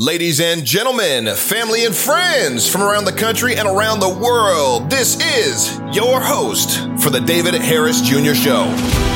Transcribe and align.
Ladies 0.00 0.40
and 0.40 0.64
gentlemen, 0.64 1.26
family 1.36 1.84
and 1.84 1.94
friends 1.94 2.66
from 2.66 2.80
around 2.80 3.04
the 3.04 3.12
country 3.12 3.56
and 3.56 3.68
around 3.68 4.00
the 4.00 4.08
world, 4.08 4.88
this 4.88 5.20
is 5.20 5.78
your 5.94 6.22
host 6.22 6.80
for 7.02 7.10
the 7.10 7.20
David 7.20 7.52
Harris 7.52 8.00
Jr. 8.00 8.32
Show. 8.32 9.09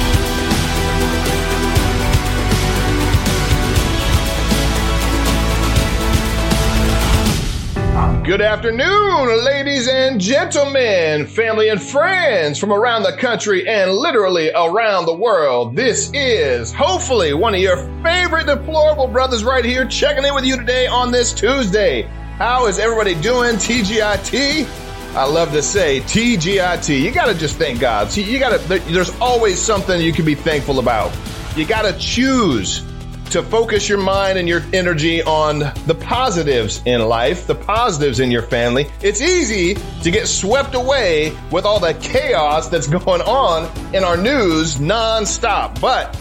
Good 8.25 8.41
afternoon, 8.41 9.45
ladies 9.45 9.87
and 9.87 10.19
gentlemen, 10.19 11.27
family 11.27 11.69
and 11.69 11.81
friends 11.81 12.59
from 12.59 12.73
around 12.73 13.03
the 13.03 13.15
country 13.19 13.69
and 13.69 13.93
literally 13.93 14.51
around 14.51 15.05
the 15.05 15.15
world. 15.15 15.77
This 15.77 16.11
is 16.15 16.73
hopefully 16.73 17.35
one 17.35 17.55
of 17.55 17.61
your 17.61 17.77
favorite 18.03 18.47
deplorable 18.47 19.09
brothers 19.09 19.45
right 19.45 19.63
here 19.63 19.85
checking 19.85 20.25
in 20.25 20.35
with 20.35 20.47
you 20.47 20.57
today 20.57 20.87
on 20.87 21.13
this 21.13 21.35
Tuesday. 21.35 22.05
How 22.39 22.67
is 22.67 22.79
everybody 22.79 23.15
doing? 23.15 23.57
TGIT? 23.57 24.67
I 25.15 25.25
love 25.27 25.53
to 25.53 25.61
say 25.61 26.01
TGIT. 26.01 26.99
You 26.99 27.11
got 27.11 27.27
to 27.27 27.35
just 27.35 27.57
thank 27.57 27.79
God. 27.79 28.11
See, 28.11 28.23
you 28.23 28.39
got 28.39 28.59
to, 28.59 28.79
there's 28.91 29.15
always 29.21 29.61
something 29.61 30.01
you 30.01 30.15
can 30.15 30.25
be 30.25 30.35
thankful 30.35 30.79
about. 30.79 31.15
You 31.57 31.67
got 31.67 31.83
to 31.83 31.93
choose 31.99 32.83
to 33.35 33.43
focus 33.43 33.89
your 33.89 33.99
mind 33.99 34.39
and 34.39 34.49
your 34.49 34.63
energy 34.73 35.21
on 35.21 35.59
the 35.87 35.97
positives 36.03 36.81
in 36.85 37.01
life, 37.01 37.49
the 37.49 37.55
positives 37.57 38.21
in 38.21 38.31
your 38.31 38.43
family. 38.43 38.87
It's 39.03 39.21
easy 39.21 39.75
to 39.75 40.11
get 40.13 40.29
swept 40.29 40.77
away 40.77 41.37
with 41.51 41.65
all 41.65 41.81
the 41.81 41.95
chaos 41.95 42.69
that's 42.69 42.87
going 43.05 43.23
on 43.23 43.69
in 43.93 44.05
our 44.05 44.17
news 44.17 44.77
nonstop. 44.77 45.81
But 45.81 46.17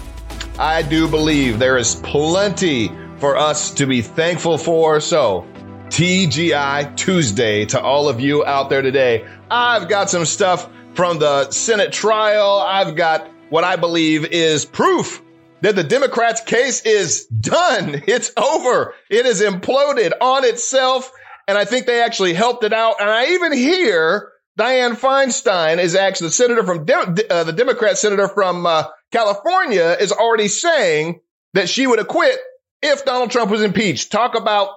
I 0.58 0.82
do 0.82 1.08
believe 1.08 1.60
there 1.60 1.78
is 1.78 1.94
plenty 1.98 2.92
for 3.18 3.38
us 3.38 3.76
to 3.76 3.86
be 3.86 4.02
thankful 4.02 4.58
for. 4.58 5.00
So, 5.00 5.46
TGI 5.90 6.98
Tuesday 6.98 7.66
to 7.66 7.80
all 7.80 8.10
of 8.10 8.22
you 8.22 8.44
out 8.44 8.72
there 8.72 8.82
today. 8.82 9.28
I've 9.52 9.88
got 9.88 10.10
some 10.10 10.26
stuff 10.26 10.68
from 10.96 11.20
the 11.20 11.52
Senate 11.52 11.92
trial. 11.92 12.60
I've 12.60 12.96
got 12.96 13.30
what 13.52 13.64
I 13.64 13.76
believe 13.76 14.26
is 14.26 14.66
proof 14.66 15.23
that 15.64 15.78
the 15.78 15.84
Democrats' 15.84 16.42
case 16.42 16.82
is 16.82 17.26
done. 17.28 18.04
It's 18.06 18.32
over. 18.38 18.94
It 19.10 19.26
is 19.26 19.42
imploded 19.42 20.12
on 20.22 20.44
itself. 20.44 21.10
And 21.48 21.58
I 21.58 21.66
think 21.66 21.86
they 21.86 22.02
actually 22.02 22.34
helped 22.34 22.64
it 22.64 22.74
out. 22.74 23.00
And 23.00 23.10
I 23.10 23.32
even 23.32 23.54
hear 23.54 24.32
Dianne 24.60 24.96
Feinstein 24.98 25.80
is 25.80 25.96
actually 25.96 26.28
the 26.28 26.34
senator 26.34 26.64
from 26.64 26.86
De- 26.86 27.34
uh, 27.34 27.44
the 27.46 27.54
Democrat 27.54 27.98
senator 27.98 28.28
from 28.28 28.66
uh, 28.66 28.84
California 29.12 29.96
is 30.00 30.12
already 30.12 30.50
saying 30.50 31.22
that 31.54 31.70
she 31.70 31.88
would 31.88 32.00
acquit 32.00 32.38
if 32.82 33.06
Donald 33.06 33.32
Trump 33.32 33.50
was 33.50 33.62
impeached. 33.62 34.12
Talk 34.12 34.36
about 34.36 34.70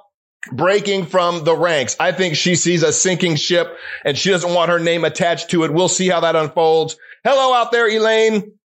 breaking 0.53 1.07
from 1.07 1.43
the 1.43 1.57
ranks. 1.57 1.97
I 1.99 2.13
think 2.13 2.37
she 2.37 2.55
sees 2.55 2.85
a 2.85 2.93
sinking 2.93 3.35
ship 3.35 3.77
and 4.05 4.17
she 4.17 4.31
doesn't 4.31 4.55
want 4.55 4.71
her 4.71 4.79
name 4.79 5.05
attached 5.05 5.51
to 5.51 5.65
it. 5.65 5.73
We'll 5.73 5.89
see 5.89 6.09
how 6.09 6.21
that 6.21 6.37
unfolds. 6.37 6.97
Hello 7.25 7.53
out 7.53 7.73
there, 7.73 7.89
Elaine. 7.89 8.56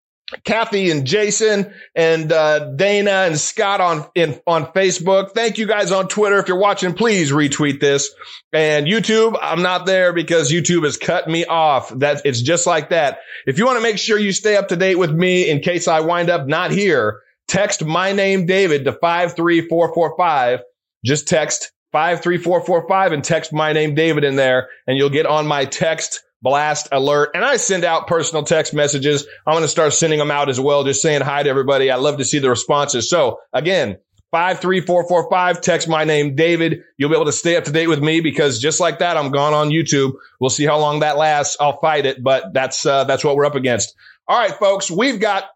Kathy 0.44 0.92
and 0.92 1.06
Jason 1.06 1.74
and 1.96 2.32
uh, 2.32 2.72
Dana 2.74 3.12
and 3.12 3.40
Scott 3.40 3.82
on 3.82 4.06
in, 4.16 4.40
on 4.48 4.66
Facebook. 4.68 5.32
Thank 5.32 5.58
you 5.58 5.68
guys 5.68 5.92
on 5.92 6.08
Twitter. 6.08 6.38
If 6.40 6.48
you're 6.48 6.60
watching, 6.60 6.94
please 6.94 7.32
retweet 7.32 7.80
this. 7.80 8.10
And 8.54 8.88
YouTube, 8.88 9.38
I'm 9.42 9.62
not 9.62 9.86
there 9.86 10.14
because 10.14 10.52
YouTube 10.52 10.84
has 10.84 10.98
cut 10.98 11.28
me 11.28 11.46
off. 11.46 11.90
That 12.00 12.22
it's 12.26 12.42
just 12.42 12.66
like 12.68 12.90
that. 12.90 13.20
If 13.46 13.58
you 13.58 13.66
want 13.66 13.78
to 13.78 13.84
make 13.84 13.98
sure 13.98 14.18
you 14.18 14.32
stay 14.32 14.58
up 14.58 14.70
to 14.70 14.76
date 14.76 14.96
with 14.96 15.12
me 15.12 15.50
in 15.50 15.60
case 15.60 15.88
I 15.88 16.02
wind 16.02 16.30
up 16.30 16.48
not 16.48 16.72
here, 16.72 17.22
text 17.48 17.84
my 17.84 18.12
name 18.14 18.46
David 18.46 18.86
to 18.86 18.94
five 18.94 19.36
three 19.36 19.68
four 19.68 19.94
four 19.94 20.16
five. 20.18 20.62
Just 21.04 21.28
text 21.28 21.72
five 21.92 22.22
three 22.22 22.38
four 22.38 22.66
four 22.66 22.88
five 22.88 23.12
and 23.12 23.24
text 23.24 23.52
my 23.52 23.74
name 23.74 23.96
David 23.96 24.24
in 24.24 24.36
there, 24.36 24.70
and 24.88 24.98
you'll 24.98 25.10
get 25.10 25.26
on 25.26 25.48
my 25.48 25.66
text 25.66 26.24
blast 26.42 26.88
alert. 26.92 27.32
And 27.34 27.46
I 27.46 27.58
send 27.58 27.86
out 27.86 28.08
personal 28.08 28.44
text 28.44 28.74
messages. 28.74 29.26
I'm 29.46 29.54
going 29.54 29.64
to 29.64 29.68
start 29.68 29.94
sending 29.94 30.20
them 30.20 30.32
out 30.32 30.50
as 30.50 30.60
well, 30.60 30.84
just 30.84 31.02
saying 31.02 31.22
hi 31.22 31.44
to 31.44 31.50
everybody. 31.50 31.92
I 31.92 31.96
love 31.96 32.18
to 32.18 32.26
see 32.26 32.40
the 32.40 32.50
responses. 32.50 33.10
So 33.10 33.40
again, 33.54 33.98
53445, 34.32 35.62
text 35.62 35.90
my 35.90 36.06
name, 36.06 36.36
David. 36.36 36.84
You'll 36.98 37.10
be 37.10 37.16
able 37.16 37.26
to 37.26 37.34
stay 37.34 37.58
up 37.58 37.66
to 37.66 37.72
date 37.72 37.88
with 37.88 38.02
me 38.02 38.22
because 38.22 38.60
just 38.60 38.80
like 38.80 39.00
that, 39.00 39.18
I'm 39.18 39.32
gone 39.32 39.54
on 39.54 39.70
YouTube. 39.70 40.14
We'll 40.40 40.50
see 40.50 40.66
how 40.66 40.80
long 40.80 41.02
that 41.02 41.18
lasts. 41.18 41.58
I'll 41.60 41.80
fight 41.80 42.06
it, 42.06 42.24
but 42.24 42.54
that's, 42.54 42.86
uh, 42.86 43.04
that's 43.04 43.24
what 43.24 43.36
we're 43.36 43.46
up 43.46 43.56
against. 43.56 43.94
All 44.28 44.38
right, 44.38 44.54
folks, 44.54 44.90
we've 44.90 45.20
got 45.20 45.50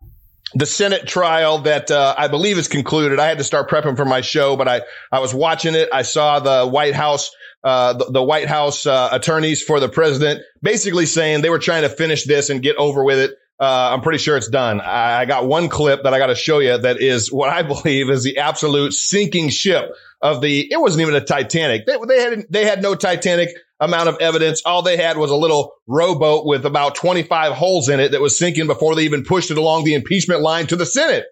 the 0.54 0.66
Senate 0.66 1.08
trial 1.08 1.60
that 1.60 1.90
uh, 1.90 2.16
I 2.18 2.28
believe 2.28 2.58
is 2.58 2.68
concluded. 2.68 3.20
I 3.20 3.28
had 3.28 3.38
to 3.38 3.44
start 3.44 3.70
prepping 3.70 3.96
for 3.96 4.06
my 4.06 4.22
show, 4.22 4.56
but 4.58 4.68
I, 4.68 4.82
I 5.12 5.20
was 5.20 5.34
watching 5.34 5.76
it. 5.76 5.90
I 5.94 6.02
saw 6.02 6.40
the 6.40 6.68
White 6.68 6.96
House 6.96 7.32
uh, 7.66 7.94
the, 7.94 8.06
the, 8.12 8.24
White 8.24 8.48
House 8.48 8.86
uh, 8.86 9.10
attorneys 9.12 9.64
for 9.64 9.80
the 9.80 9.90
president 9.90 10.44
basically 10.62 11.08
saying 11.08 11.42
they 11.42 11.50
were 11.50 11.58
trying 11.58 11.82
to 11.82 11.90
finish 11.90 12.24
this 12.24 12.52
and 12.52 12.62
get 12.62 12.76
over 12.76 13.04
with 13.04 13.18
it. 13.18 13.32
Uh, 13.60 13.90
I'm 13.92 14.02
pretty 14.02 14.20
sure 14.20 14.38
it's 14.38 14.50
done. 14.50 14.82
I, 14.82 15.22
I 15.22 15.26
got 15.26 15.48
one 15.48 15.68
clip 15.68 16.04
that 16.04 16.14
I 16.14 16.20
got 16.20 16.28
to 16.28 16.36
show 16.36 16.60
you 16.60 16.78
that 16.78 17.02
is 17.02 17.32
what 17.32 17.50
I 17.50 17.64
believe 17.64 18.12
is 18.12 18.24
the 18.24 18.38
absolute 18.38 18.94
sinking 18.94 19.50
ship 19.50 19.92
of 20.22 20.42
the. 20.42 20.72
It 20.72 20.80
wasn't 20.80 21.02
even 21.02 21.16
a 21.16 21.26
Titanic. 21.26 21.88
They, 21.88 21.98
they 22.08 22.22
had 22.22 22.46
they 22.52 22.66
had 22.66 22.84
no 22.84 22.94
Titanic 22.94 23.50
amount 23.80 24.10
of 24.10 24.18
evidence. 24.20 24.62
All 24.64 24.84
they 24.84 24.98
had 24.98 25.18
was 25.18 25.32
a 25.32 25.36
little 25.36 25.74
rowboat 25.88 26.46
with 26.46 26.68
about 26.68 26.94
25 26.94 27.54
holes 27.54 27.90
in 27.90 28.00
it 28.00 28.12
that 28.12 28.22
was 28.22 28.38
sinking 28.38 28.68
before 28.68 28.94
they 28.94 29.04
even 29.04 29.24
pushed 29.24 29.50
it 29.50 29.58
along 29.58 29.86
the 29.86 29.96
impeachment 29.96 30.42
line 30.42 30.68
to 30.68 30.76
the 30.76 30.86
Senate. 30.86 31.26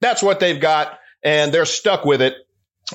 That's 0.00 0.24
what 0.24 0.40
they've 0.40 0.60
got, 0.60 0.98
and 1.22 1.52
they're 1.52 1.66
stuck 1.66 2.04
with 2.04 2.20
it. 2.20 2.34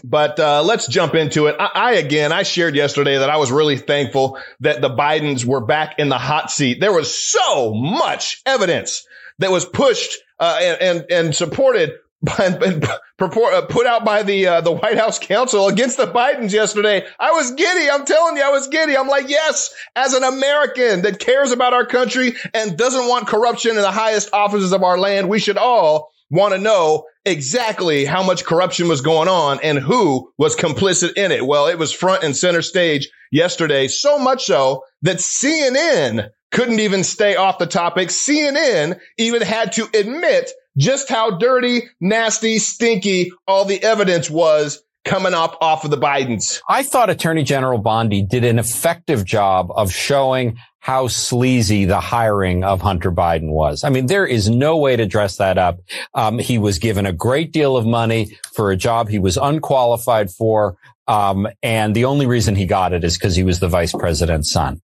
But 0.03 0.39
uh, 0.39 0.63
let's 0.63 0.87
jump 0.87 1.15
into 1.15 1.47
it. 1.47 1.55
I, 1.59 1.69
I, 1.73 1.91
again, 1.93 2.31
I 2.31 2.43
shared 2.43 2.75
yesterday 2.75 3.17
that 3.17 3.29
I 3.29 3.37
was 3.37 3.51
really 3.51 3.77
thankful 3.77 4.37
that 4.61 4.81
the 4.81 4.89
Bidens 4.89 5.45
were 5.45 5.65
back 5.65 5.99
in 5.99 6.09
the 6.09 6.17
hot 6.17 6.51
seat. 6.51 6.79
There 6.79 6.93
was 6.93 7.13
so 7.13 7.73
much 7.73 8.41
evidence 8.45 9.05
that 9.39 9.51
was 9.51 9.65
pushed 9.65 10.17
uh, 10.39 10.59
and, 10.61 10.81
and, 10.81 11.11
and 11.11 11.35
supported 11.35 11.91
by, 12.23 12.57
uh, 13.19 13.61
put 13.67 13.85
out 13.85 14.05
by 14.05 14.23
the 14.23 14.47
uh, 14.47 14.61
the 14.61 14.71
White 14.71 14.97
House 14.97 15.19
counsel 15.19 15.67
against 15.67 15.97
the 15.97 16.07
Bidens 16.07 16.53
yesterday. 16.53 17.05
I 17.19 17.31
was 17.31 17.51
giddy. 17.51 17.89
I'm 17.89 18.05
telling 18.05 18.37
you, 18.37 18.43
I 18.43 18.49
was 18.49 18.69
giddy. 18.69 18.95
I'm 18.95 19.09
like, 19.09 19.27
yes, 19.27 19.73
as 19.97 20.13
an 20.13 20.23
American 20.23 21.01
that 21.01 21.19
cares 21.19 21.51
about 21.51 21.73
our 21.73 21.85
country 21.85 22.33
and 22.53 22.77
doesn't 22.77 23.09
want 23.09 23.27
corruption 23.27 23.71
in 23.71 23.81
the 23.81 23.91
highest 23.91 24.29
offices 24.31 24.71
of 24.71 24.83
our 24.83 24.97
land, 24.97 25.27
we 25.27 25.39
should 25.39 25.57
all 25.57 26.12
want 26.33 26.53
to 26.53 26.59
know 26.59 27.05
exactly 27.25 28.05
how 28.05 28.23
much 28.23 28.43
corruption 28.43 28.87
was 28.87 29.01
going 29.01 29.29
on 29.29 29.59
and 29.61 29.77
who 29.77 30.31
was 30.37 30.55
complicit 30.55 31.13
in 31.13 31.31
it. 31.31 31.45
Well, 31.45 31.67
it 31.67 31.77
was 31.77 31.93
front 31.93 32.23
and 32.23 32.35
center 32.35 32.63
stage 32.63 33.09
yesterday, 33.31 33.87
so 33.87 34.17
much 34.17 34.45
so 34.45 34.83
that 35.03 35.17
CNN 35.17 36.29
couldn't 36.51 36.79
even 36.79 37.03
stay 37.03 37.35
off 37.35 37.59
the 37.59 37.67
topic. 37.67 38.09
CNN 38.09 38.99
even 39.17 39.43
had 39.43 39.73
to 39.73 39.87
admit 39.93 40.49
just 40.75 41.07
how 41.07 41.37
dirty, 41.37 41.83
nasty, 42.01 42.57
stinky 42.57 43.31
all 43.47 43.65
the 43.65 43.81
evidence 43.83 44.27
was 44.27 44.81
coming 45.03 45.33
up 45.33 45.57
off 45.61 45.83
of 45.83 45.91
the 45.91 45.97
Bidens. 45.97 46.61
I 46.69 46.83
thought 46.83 47.09
Attorney 47.09 47.43
General 47.43 47.77
Bondi 47.77 48.21
did 48.21 48.43
an 48.43 48.59
effective 48.59 49.25
job 49.25 49.71
of 49.75 49.91
showing 49.91 50.57
how 50.79 51.07
sleazy 51.07 51.85
the 51.85 51.99
hiring 51.99 52.65
of 52.65 52.81
Hunter 52.81 53.11
Biden 53.11 53.49
was. 53.49 53.85
I 53.85 53.89
mean, 53.89 54.07
there 54.07 54.25
is 54.25 54.49
no 54.49 54.75
way 54.77 54.97
to 54.97 55.05
dress 55.05 55.37
that 55.37 55.57
up. 55.57 55.79
Um, 56.13 56.39
he 56.39 56.57
was 56.57 56.77
given 56.77 57.05
a 57.05 57.13
great 57.13 57.53
deal 57.53 57.77
of 57.77 57.85
money 57.85 58.37
for 58.53 58.69
a 58.69 58.75
job 58.75 59.07
he 59.07 59.17
was 59.17 59.37
unqualified 59.37 60.29
for. 60.29 60.75
Um, 61.07 61.47
and 61.61 61.95
the 61.95 62.05
only 62.05 62.25
reason 62.25 62.55
he 62.55 62.65
got 62.65 62.91
it 62.91 63.03
is 63.03 63.17
because 63.17 63.35
he 63.35 63.43
was 63.43 63.59
the 63.59 63.69
vice 63.69 63.93
president's 63.93 64.51
son. 64.51 64.81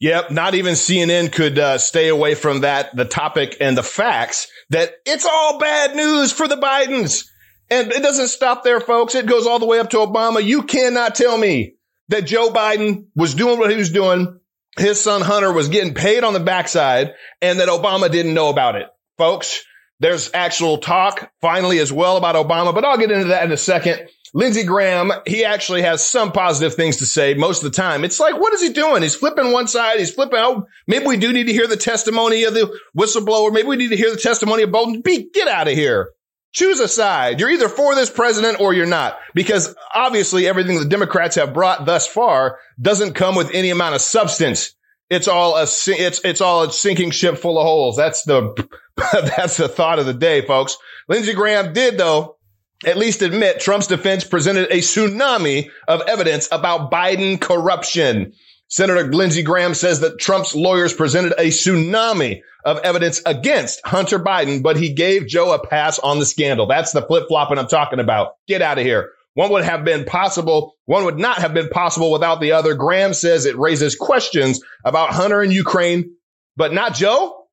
Yep, 0.00 0.30
not 0.30 0.54
even 0.54 0.74
CNN 0.74 1.30
could 1.30 1.58
uh, 1.58 1.76
stay 1.76 2.08
away 2.08 2.34
from 2.34 2.62
that, 2.62 2.96
the 2.96 3.04
topic 3.04 3.58
and 3.60 3.76
the 3.76 3.82
facts 3.82 4.48
that 4.70 4.94
it's 5.04 5.26
all 5.26 5.58
bad 5.58 5.94
news 5.94 6.32
for 6.32 6.48
the 6.48 6.56
Bidens. 6.56 7.26
And 7.68 7.92
it 7.92 8.02
doesn't 8.02 8.28
stop 8.28 8.64
there, 8.64 8.80
folks. 8.80 9.14
It 9.14 9.26
goes 9.26 9.46
all 9.46 9.58
the 9.58 9.66
way 9.66 9.78
up 9.78 9.90
to 9.90 9.98
Obama. 9.98 10.42
You 10.42 10.62
cannot 10.62 11.14
tell 11.14 11.36
me 11.36 11.74
that 12.08 12.22
Joe 12.22 12.50
Biden 12.50 13.06
was 13.14 13.34
doing 13.34 13.58
what 13.58 13.70
he 13.70 13.76
was 13.76 13.90
doing. 13.90 14.40
His 14.78 15.00
son 15.00 15.20
Hunter 15.20 15.52
was 15.52 15.68
getting 15.68 15.94
paid 15.94 16.24
on 16.24 16.32
the 16.32 16.40
backside 16.40 17.12
and 17.42 17.60
that 17.60 17.68
Obama 17.68 18.10
didn't 18.10 18.34
know 18.34 18.48
about 18.48 18.76
it. 18.76 18.86
Folks, 19.18 19.62
there's 20.00 20.30
actual 20.32 20.78
talk 20.78 21.30
finally 21.42 21.78
as 21.78 21.92
well 21.92 22.16
about 22.16 22.34
Obama, 22.34 22.74
but 22.74 22.84
I'll 22.86 22.96
get 22.96 23.10
into 23.10 23.28
that 23.28 23.44
in 23.44 23.52
a 23.52 23.56
second. 23.56 24.08
Lindsey 24.32 24.62
Graham, 24.62 25.12
he 25.26 25.44
actually 25.44 25.82
has 25.82 26.06
some 26.06 26.30
positive 26.30 26.74
things 26.74 26.98
to 26.98 27.06
say 27.06 27.34
most 27.34 27.64
of 27.64 27.72
the 27.72 27.76
time. 27.76 28.04
It's 28.04 28.20
like, 28.20 28.38
what 28.38 28.54
is 28.54 28.62
he 28.62 28.72
doing? 28.72 29.02
He's 29.02 29.16
flipping 29.16 29.52
one 29.52 29.66
side. 29.66 29.98
He's 29.98 30.12
flipping. 30.12 30.38
Oh, 30.38 30.66
maybe 30.86 31.06
we 31.06 31.16
do 31.16 31.32
need 31.32 31.46
to 31.46 31.52
hear 31.52 31.66
the 31.66 31.76
testimony 31.76 32.44
of 32.44 32.54
the 32.54 32.78
whistleblower. 32.96 33.52
Maybe 33.52 33.68
we 33.68 33.76
need 33.76 33.90
to 33.90 33.96
hear 33.96 34.10
the 34.10 34.20
testimony 34.20 34.62
of 34.62 34.70
Bolton. 34.70 35.00
Be, 35.00 35.28
get 35.32 35.48
out 35.48 35.68
of 35.68 35.74
here. 35.74 36.10
Choose 36.52 36.80
a 36.80 36.88
side. 36.88 37.40
You're 37.40 37.50
either 37.50 37.68
for 37.68 37.94
this 37.94 38.10
president 38.10 38.60
or 38.60 38.72
you're 38.72 38.86
not, 38.86 39.18
because 39.34 39.74
obviously 39.94 40.48
everything 40.48 40.78
the 40.78 40.84
Democrats 40.84 41.36
have 41.36 41.54
brought 41.54 41.86
thus 41.86 42.06
far 42.06 42.58
doesn't 42.80 43.14
come 43.14 43.36
with 43.36 43.50
any 43.52 43.70
amount 43.70 43.94
of 43.94 44.00
substance. 44.00 44.74
It's 45.10 45.28
all 45.28 45.56
a, 45.56 45.62
it's, 45.62 46.20
it's 46.24 46.40
all 46.40 46.64
a 46.64 46.72
sinking 46.72 47.10
ship 47.10 47.38
full 47.38 47.58
of 47.58 47.64
holes. 47.64 47.96
That's 47.96 48.24
the, 48.24 48.68
that's 49.12 49.56
the 49.56 49.68
thought 49.68 49.98
of 49.98 50.06
the 50.06 50.14
day, 50.14 50.44
folks. 50.44 50.76
Lindsey 51.08 51.34
Graham 51.34 51.72
did 51.72 51.98
though 51.98 52.36
at 52.84 52.96
least 52.96 53.22
admit 53.22 53.60
Trump's 53.60 53.86
defense 53.86 54.24
presented 54.24 54.70
a 54.70 54.78
tsunami 54.78 55.70
of 55.86 56.02
evidence 56.08 56.48
about 56.50 56.90
Biden 56.90 57.40
corruption. 57.40 58.32
Senator 58.68 59.12
Lindsey 59.12 59.42
Graham 59.42 59.74
says 59.74 60.00
that 60.00 60.18
Trump's 60.18 60.54
lawyers 60.54 60.94
presented 60.94 61.32
a 61.32 61.48
tsunami 61.48 62.42
of 62.64 62.78
evidence 62.78 63.20
against 63.26 63.84
Hunter 63.84 64.18
Biden, 64.18 64.62
but 64.62 64.76
he 64.76 64.92
gave 64.92 65.26
Joe 65.26 65.52
a 65.52 65.66
pass 65.66 65.98
on 65.98 66.18
the 66.18 66.26
scandal. 66.26 66.66
That's 66.66 66.92
the 66.92 67.02
flip 67.02 67.24
flopping 67.28 67.58
I'm 67.58 67.66
talking 67.66 68.00
about. 68.00 68.34
Get 68.46 68.62
out 68.62 68.78
of 68.78 68.84
here. 68.84 69.10
One 69.34 69.50
would 69.52 69.64
have 69.64 69.84
been 69.84 70.04
possible. 70.04 70.74
One 70.86 71.04
would 71.04 71.18
not 71.18 71.38
have 71.38 71.54
been 71.54 71.68
possible 71.68 72.12
without 72.12 72.40
the 72.40 72.52
other. 72.52 72.74
Graham 72.74 73.14
says 73.14 73.44
it 73.44 73.58
raises 73.58 73.94
questions 73.94 74.60
about 74.84 75.10
Hunter 75.10 75.40
and 75.40 75.52
Ukraine, 75.52 76.14
but 76.56 76.72
not 76.72 76.94
Joe. 76.94 77.44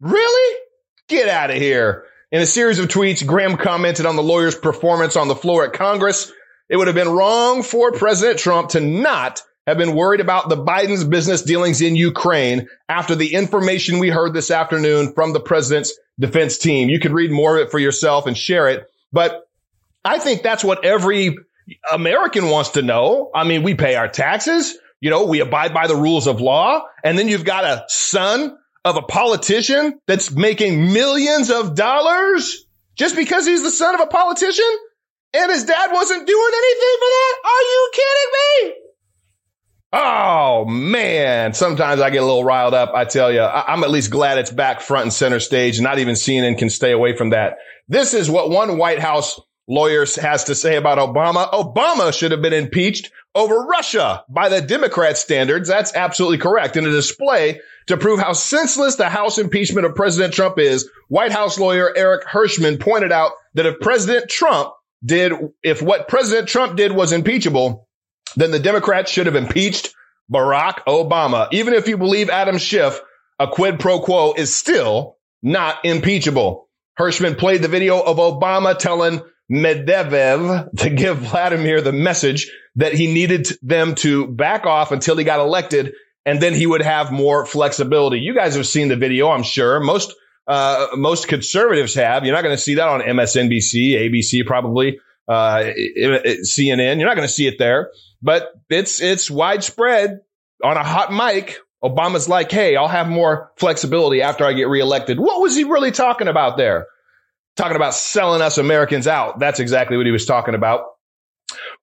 Really? 0.00 0.58
Get 1.08 1.28
out 1.28 1.50
of 1.50 1.56
here. 1.56 2.04
In 2.32 2.40
a 2.40 2.46
series 2.46 2.78
of 2.78 2.88
tweets, 2.88 3.26
Graham 3.26 3.58
commented 3.58 4.06
on 4.06 4.16
the 4.16 4.22
lawyer's 4.22 4.54
performance 4.54 5.16
on 5.16 5.28
the 5.28 5.36
floor 5.36 5.66
at 5.66 5.74
Congress. 5.74 6.32
It 6.70 6.78
would 6.78 6.86
have 6.86 6.96
been 6.96 7.10
wrong 7.10 7.62
for 7.62 7.92
President 7.92 8.38
Trump 8.38 8.70
to 8.70 8.80
not 8.80 9.42
have 9.66 9.76
been 9.76 9.94
worried 9.94 10.20
about 10.20 10.48
the 10.48 10.56
Biden's 10.56 11.04
business 11.04 11.42
dealings 11.42 11.82
in 11.82 11.94
Ukraine 11.94 12.70
after 12.88 13.14
the 13.14 13.34
information 13.34 13.98
we 13.98 14.08
heard 14.08 14.32
this 14.32 14.50
afternoon 14.50 15.12
from 15.12 15.34
the 15.34 15.40
president's 15.40 15.92
defense 16.18 16.56
team. 16.56 16.88
You 16.88 17.00
can 17.00 17.12
read 17.12 17.30
more 17.30 17.58
of 17.58 17.66
it 17.66 17.70
for 17.70 17.78
yourself 17.78 18.26
and 18.26 18.34
share 18.36 18.70
it. 18.70 18.90
But 19.12 19.46
I 20.02 20.18
think 20.18 20.42
that's 20.42 20.64
what 20.64 20.86
every 20.86 21.36
American 21.92 22.48
wants 22.48 22.70
to 22.70 22.82
know. 22.82 23.30
I 23.34 23.44
mean, 23.44 23.62
we 23.62 23.74
pay 23.74 23.94
our 23.94 24.08
taxes. 24.08 24.78
You 25.02 25.10
know, 25.10 25.26
we 25.26 25.40
abide 25.40 25.74
by 25.74 25.86
the 25.86 25.96
rules 25.96 26.26
of 26.26 26.40
law. 26.40 26.86
And 27.04 27.18
then 27.18 27.28
you've 27.28 27.44
got 27.44 27.64
a 27.64 27.84
son 27.88 28.56
of 28.84 28.96
a 28.96 29.02
politician 29.02 29.98
that's 30.06 30.32
making 30.32 30.92
millions 30.92 31.50
of 31.50 31.74
dollars 31.74 32.64
just 32.96 33.16
because 33.16 33.46
he's 33.46 33.62
the 33.62 33.70
son 33.70 33.94
of 33.94 34.00
a 34.00 34.06
politician 34.06 34.64
and 35.34 35.50
his 35.50 35.64
dad 35.64 35.90
wasn't 35.92 36.26
doing 36.26 36.50
anything 36.54 36.96
for 36.98 37.08
that? 37.08 37.34
Are 37.44 37.62
you 37.62 37.90
kidding 37.94 38.32
me? 38.68 38.74
Oh 39.94 40.64
man, 40.66 41.52
sometimes 41.52 42.00
I 42.00 42.10
get 42.10 42.22
a 42.22 42.26
little 42.26 42.44
riled 42.44 42.74
up. 42.74 42.92
I 42.94 43.04
tell 43.04 43.30
you, 43.30 43.40
I- 43.40 43.72
am 43.72 43.84
at 43.84 43.90
least 43.90 44.10
glad 44.10 44.38
it's 44.38 44.50
back 44.50 44.80
front 44.80 45.04
and 45.04 45.12
center 45.12 45.38
stage. 45.38 45.80
Not 45.80 45.98
even 45.98 46.14
CNN 46.14 46.56
can 46.58 46.70
stay 46.70 46.92
away 46.92 47.14
from 47.14 47.30
that. 47.30 47.58
This 47.88 48.14
is 48.14 48.30
what 48.30 48.50
one 48.50 48.78
White 48.78 49.00
House 49.00 49.38
lawyer 49.68 50.06
has 50.20 50.44
to 50.44 50.54
say 50.54 50.76
about 50.76 50.98
Obama. 50.98 51.50
Obama 51.52 52.16
should 52.16 52.30
have 52.32 52.40
been 52.42 52.54
impeached 52.54 53.10
over 53.34 53.66
Russia 53.66 54.24
by 54.28 54.48
the 54.48 54.60
Democrat 54.60 55.16
standards. 55.16 55.68
That's 55.68 55.94
absolutely 55.94 56.38
correct. 56.38 56.76
In 56.76 56.86
a 56.86 56.90
display 56.90 57.60
to 57.86 57.96
prove 57.96 58.20
how 58.20 58.32
senseless 58.32 58.96
the 58.96 59.08
House 59.08 59.38
impeachment 59.38 59.86
of 59.86 59.94
President 59.94 60.34
Trump 60.34 60.58
is, 60.58 60.88
White 61.08 61.32
House 61.32 61.58
lawyer 61.58 61.92
Eric 61.96 62.24
Herschmann 62.26 62.78
pointed 62.78 63.12
out 63.12 63.32
that 63.54 63.66
if 63.66 63.80
President 63.80 64.28
Trump 64.28 64.72
did, 65.04 65.32
if 65.62 65.82
what 65.82 66.08
President 66.08 66.48
Trump 66.48 66.76
did 66.76 66.92
was 66.92 67.12
impeachable, 67.12 67.88
then 68.36 68.50
the 68.50 68.58
Democrats 68.58 69.10
should 69.10 69.26
have 69.26 69.36
impeached 69.36 69.94
Barack 70.32 70.84
Obama. 70.86 71.48
Even 71.52 71.74
if 71.74 71.88
you 71.88 71.96
believe 71.98 72.30
Adam 72.30 72.58
Schiff, 72.58 73.00
a 73.38 73.48
quid 73.48 73.80
pro 73.80 74.00
quo 74.00 74.32
is 74.34 74.54
still 74.54 75.16
not 75.42 75.84
impeachable. 75.84 76.68
Herschmann 76.96 77.34
played 77.34 77.62
the 77.62 77.68
video 77.68 78.00
of 78.00 78.18
Obama 78.18 78.78
telling 78.78 79.22
Medvedev 79.52 80.76
to 80.78 80.90
give 80.90 81.18
Vladimir 81.18 81.80
the 81.80 81.92
message 81.92 82.50
that 82.76 82.94
he 82.94 83.12
needed 83.12 83.48
them 83.60 83.94
to 83.96 84.26
back 84.26 84.64
off 84.64 84.92
until 84.92 85.16
he 85.16 85.24
got 85.24 85.40
elected 85.40 85.92
and 86.24 86.40
then 86.40 86.54
he 86.54 86.66
would 86.66 86.82
have 86.82 87.12
more 87.12 87.44
flexibility. 87.44 88.20
You 88.20 88.34
guys 88.34 88.54
have 88.56 88.66
seen 88.66 88.88
the 88.88 88.96
video, 88.96 89.30
I'm 89.30 89.42
sure. 89.42 89.80
Most 89.80 90.14
uh, 90.46 90.88
most 90.94 91.28
conservatives 91.28 91.94
have. 91.94 92.24
You're 92.24 92.34
not 92.34 92.42
going 92.42 92.56
to 92.56 92.62
see 92.62 92.74
that 92.74 92.88
on 92.88 93.00
MSNBC, 93.00 93.92
ABC, 93.92 94.44
probably 94.44 94.98
uh, 95.28 95.64
CNN. 95.66 96.98
You're 96.98 97.08
not 97.08 97.16
going 97.16 97.28
to 97.28 97.32
see 97.32 97.46
it 97.46 97.58
there, 97.58 97.90
but 98.20 98.52
it's 98.68 99.00
it's 99.00 99.30
widespread 99.30 100.20
on 100.62 100.76
a 100.76 100.84
hot 100.84 101.12
mic. 101.12 101.58
Obama's 101.82 102.28
like, 102.28 102.50
"Hey, 102.50 102.76
I'll 102.76 102.88
have 102.88 103.08
more 103.08 103.52
flexibility 103.56 104.22
after 104.22 104.44
I 104.44 104.52
get 104.52 104.68
reelected." 104.68 105.18
What 105.18 105.40
was 105.40 105.56
he 105.56 105.64
really 105.64 105.92
talking 105.92 106.28
about 106.28 106.56
there? 106.56 106.86
Talking 107.56 107.76
about 107.76 107.94
selling 107.94 108.42
us 108.42 108.58
Americans 108.58 109.06
out. 109.06 109.38
That's 109.38 109.60
exactly 109.60 109.96
what 109.96 110.06
he 110.06 110.12
was 110.12 110.26
talking 110.26 110.54
about. 110.54 110.86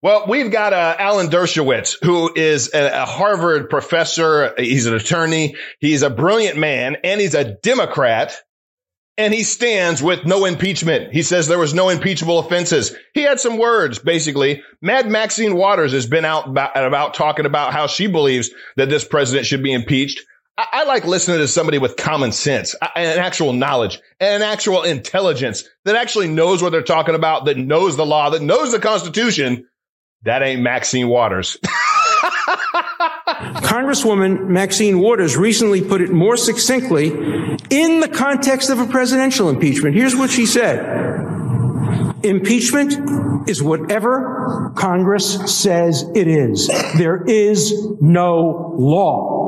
Well, 0.02 0.26
we've 0.28 0.52
got 0.52 0.74
uh, 0.74 0.96
Alan 0.98 1.28
Dershowitz, 1.28 1.96
who 2.02 2.34
is 2.34 2.74
a, 2.74 3.02
a, 3.02 3.06
Harvard 3.06 3.70
professor. 3.70 4.54
He's 4.58 4.86
an 4.86 4.94
attorney. 4.94 5.56
He's 5.80 6.04
a 6.04 6.10
brilliant 6.10 6.58
man, 6.58 6.98
and 7.04 7.20
he's 7.20 7.36
a 7.36 7.44
Democrat. 7.44 8.36
And 9.18 9.34
he 9.34 9.44
stands 9.44 10.02
with 10.02 10.26
no 10.26 10.46
impeachment. 10.46 11.12
He 11.12 11.24
says 11.24 11.50
there 11.50 11.60
was 11.60 11.74
no 11.74 11.90
impeachable 11.90 12.40
offenses. 12.40 12.96
He 13.14 13.24
had 13.24 13.42
some 13.42 13.58
words, 13.58 14.00
basically. 14.00 14.64
Mad 14.82 15.10
Maxine 15.10 15.56
Waters 15.56 15.92
has 15.92 16.08
been 16.08 16.24
out 16.24 16.48
about, 16.48 16.72
about 16.82 17.14
talking 17.16 17.46
about 17.46 17.74
how 17.74 17.88
she 17.88 18.08
believes 18.08 18.50
that 18.78 18.90
this 18.90 19.04
president 19.04 19.46
should 19.46 19.62
be 19.62 19.74
impeached. 19.74 20.24
I, 20.60 20.82
I 20.82 20.84
like 20.84 21.06
listening 21.06 21.38
to 21.38 21.48
somebody 21.48 21.78
with 21.78 21.96
common 21.96 22.34
sense 22.34 22.76
and 22.94 23.18
actual 23.18 23.54
knowledge 23.54 24.02
and 24.20 24.44
actual 24.44 24.84
intelligence 24.84 25.64
that 25.86 25.96
actually 25.96 26.28
knows 26.28 26.62
what 26.62 26.74
they're 26.74 26.82
talking 26.82 27.16
about, 27.16 27.46
that 27.46 27.58
knows 27.58 27.96
the 27.96 28.06
law, 28.06 28.30
that 28.32 28.42
knows 28.42 28.74
the 28.74 28.80
Constitution 28.80 29.66
that 30.24 30.44
ain't 30.44 30.62
Maxine 30.62 31.08
Waters. 31.08 31.56
Congresswoman 33.64 34.50
Maxine 34.50 35.00
Waters 35.00 35.38
recently 35.38 35.82
put 35.82 36.02
it 36.02 36.12
more 36.12 36.36
succinctly 36.36 37.08
in 37.70 38.02
the 38.02 38.12
context 38.14 38.70
of 38.70 38.80
a 38.80 38.86
presidential 38.86 39.48
impeachment. 39.48 39.96
Here's 39.96 40.18
what 40.18 40.30
she 40.30 40.46
said. 40.46 40.80
Impeachment 42.22 43.50
is 43.50 43.64
whatever 43.64 44.74
Congress 44.76 45.58
says 45.58 46.04
it 46.16 46.28
is. 46.28 46.68
There 46.98 47.24
is 47.24 47.74
no 48.02 48.76
law. 48.78 49.40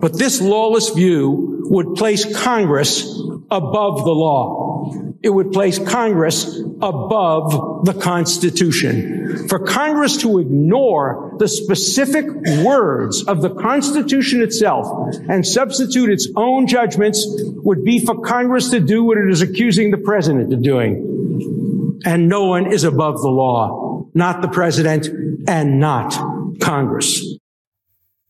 But 0.00 0.18
this 0.18 0.40
lawless 0.40 0.90
view 0.90 1.62
would 1.70 1.94
place 1.94 2.24
Congress 2.36 3.02
above 3.50 4.04
the 4.04 4.12
law. 4.12 5.14
It 5.22 5.30
would 5.30 5.52
place 5.52 5.78
Congress 5.78 6.58
above 6.80 7.84
the 7.84 7.94
Constitution. 8.00 9.48
For 9.48 9.58
Congress 9.58 10.16
to 10.18 10.38
ignore 10.38 11.34
the 11.38 11.48
specific 11.48 12.26
words 12.64 13.24
of 13.24 13.42
the 13.42 13.50
Constitution 13.50 14.42
itself 14.42 14.86
and 15.28 15.46
substitute 15.46 16.10
its 16.10 16.28
own 16.36 16.66
judgments 16.66 17.26
would 17.56 17.84
be 17.84 18.04
for 18.04 18.20
Congress 18.20 18.70
to 18.70 18.80
do 18.80 19.04
what 19.04 19.18
it 19.18 19.28
is 19.28 19.42
accusing 19.42 19.90
the 19.90 19.98
President 19.98 20.52
of 20.52 20.62
doing. 20.62 22.00
And 22.04 22.28
no 22.28 22.46
one 22.46 22.72
is 22.72 22.84
above 22.84 23.20
the 23.20 23.28
law, 23.28 24.06
not 24.14 24.40
the 24.40 24.48
President 24.48 25.08
and 25.48 25.80
not 25.80 26.12
Congress. 26.60 27.27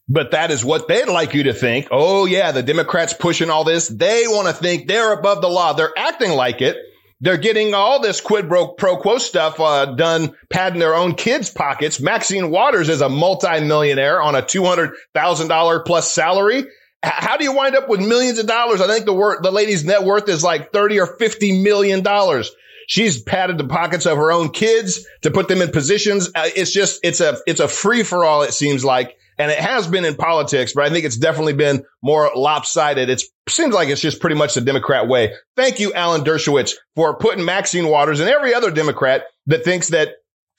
But 0.09 0.31
that 0.31 0.51
is 0.51 0.65
what 0.65 0.89
they'd 0.89 1.09
like 1.09 1.35
you 1.35 1.45
to 1.45 1.53
think. 1.53 1.89
Oh 1.91 2.25
yeah, 2.25 2.53
the 2.53 2.63
Democrats 2.63 3.13
pushing 3.13 3.51
all 3.51 3.65
this. 3.65 3.89
They 3.89 4.25
want 4.27 4.49
to 4.49 4.55
think 4.55 4.89
they're 4.89 5.13
above 5.13 5.43
the 5.43 5.49
law. 5.49 5.75
They're 5.75 5.93
acting 5.97 6.33
like 6.33 6.63
it. 6.63 6.77
They're 7.21 7.37
getting 7.37 7.75
all 7.75 8.01
this 8.01 8.21
quid 8.21 8.49
pro, 8.49 8.69
quo 8.69 9.19
stuff 9.19 9.59
uh, 9.59 9.87
done, 9.87 10.35
padding 10.51 10.79
their 10.79 10.95
own 10.95 11.15
kids' 11.17 11.51
pockets. 11.51 12.01
Maxine 12.01 12.51
Waters 12.51 12.89
is 12.89 13.01
a 13.01 13.09
multimillionaire 13.09 14.23
on 14.23 14.35
a 14.35 14.43
two 14.43 14.65
hundred 14.65 14.93
thousand 15.15 15.49
dollar 15.49 15.81
plus 15.81 16.11
salary. 16.11 16.65
How 17.03 17.37
do 17.37 17.45
you 17.45 17.53
wind 17.53 17.77
up 17.77 17.89
with 17.89 18.01
millions 18.01 18.39
of 18.39 18.47
dollars? 18.47 18.81
I 18.81 18.87
think 18.87 19.05
the 19.05 19.13
wor- 19.13 19.41
the 19.43 19.51
lady's 19.51 19.85
net 19.85 20.05
worth 20.05 20.29
is 20.29 20.43
like 20.43 20.73
thirty 20.73 21.01
or 21.01 21.07
fifty 21.19 21.61
million 21.61 22.03
dollars. 22.03 22.51
She's 22.87 23.21
padded 23.21 23.59
the 23.59 23.69
pockets 23.69 24.07
of 24.07 24.17
her 24.17 24.33
own 24.33 24.51
kids 24.51 25.05
to 25.23 25.31
put 25.31 25.49
them 25.49 25.61
in 25.61 25.71
positions. 25.71 26.29
Uh, 26.35 26.49
it's 26.57 26.73
just 26.73 27.01
it's 27.03 27.21
a 27.21 27.37
it's 27.47 27.61
a 27.61 27.69
free 27.69 28.05
for 28.05 28.25
all. 28.25 28.43
It 28.43 28.55
seems 28.55 28.85
like 28.85 29.18
and 29.39 29.51
it 29.51 29.59
has 29.59 29.87
been 29.87 30.05
in 30.05 30.17
politics, 30.17 30.73
but 30.75 30.85
I 30.85 30.91
think 30.91 31.05
it's 31.05 31.17
definitely 31.17 31.53
been 31.53 31.85
more 32.03 32.31
lopsided. 32.35 33.09
It 33.09 33.23
seems 33.49 33.75
like 33.75 33.89
it's 33.89 34.01
just 34.01 34.21
pretty 34.21 34.37
much 34.37 34.55
the 34.55 34.61
Democrat 34.61 35.09
way. 35.09 35.33
Thank 35.57 35.79
you, 35.79 35.93
Alan 35.93 36.23
Dershowitz, 36.23 36.73
for 36.97 37.17
putting 37.19 37.45
Maxine 37.45 37.89
Waters 37.89 38.21
and 38.21 38.29
every 38.29 38.53
other 38.53 38.71
Democrat 38.71 39.25
that 39.47 39.65
thinks 39.65 39.89
that 39.89 40.17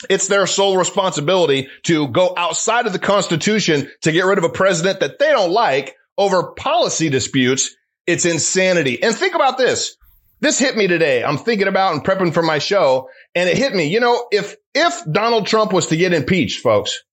it's 0.09 0.27
their 0.27 0.47
sole 0.47 0.77
responsibility 0.77 1.67
to 1.83 2.07
go 2.07 2.33
outside 2.37 2.87
of 2.87 2.93
the 2.93 2.99
Constitution 2.99 3.89
to 4.01 4.11
get 4.11 4.25
rid 4.25 4.37
of 4.37 4.45
a 4.45 4.49
president 4.49 5.01
that 5.01 5.19
they 5.19 5.29
don't 5.29 5.51
like 5.51 5.95
over 6.17 6.53
policy 6.53 7.09
disputes. 7.09 7.75
It's 8.07 8.25
insanity. 8.25 9.03
And 9.03 9.13
think 9.13 9.35
about 9.35 9.57
this. 9.57 9.97
This 10.39 10.57
hit 10.57 10.77
me 10.77 10.87
today. 10.87 11.21
I'm 11.21 11.37
thinking 11.37 11.67
about 11.67 11.93
and 11.93 12.03
prepping 12.03 12.33
for 12.33 12.41
my 12.41 12.59
show 12.59 13.09
and 13.35 13.49
it 13.49 13.57
hit 13.57 13.75
me. 13.75 13.89
You 13.89 13.99
know, 13.99 14.25
if, 14.31 14.55
if 14.73 15.03
Donald 15.11 15.47
Trump 15.47 15.73
was 15.73 15.87
to 15.87 15.97
get 15.97 16.13
impeached, 16.13 16.61
folks, 16.61 17.03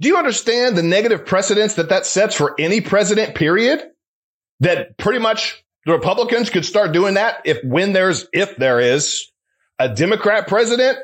do 0.00 0.08
you 0.08 0.16
understand 0.16 0.76
the 0.76 0.82
negative 0.82 1.26
precedence 1.26 1.74
that 1.74 1.90
that 1.90 2.06
sets 2.06 2.34
for 2.34 2.54
any 2.58 2.80
president, 2.80 3.34
period? 3.34 3.82
That 4.60 4.96
pretty 4.98 5.18
much 5.18 5.64
the 5.86 5.92
Republicans 5.92 6.50
could 6.50 6.64
start 6.64 6.92
doing 6.92 7.14
that 7.14 7.42
if, 7.44 7.62
when 7.64 7.92
there's, 7.92 8.26
if 8.32 8.56
there 8.56 8.80
is 8.80 9.30
a 9.78 9.88
Democrat 9.88 10.48
president, 10.48 10.98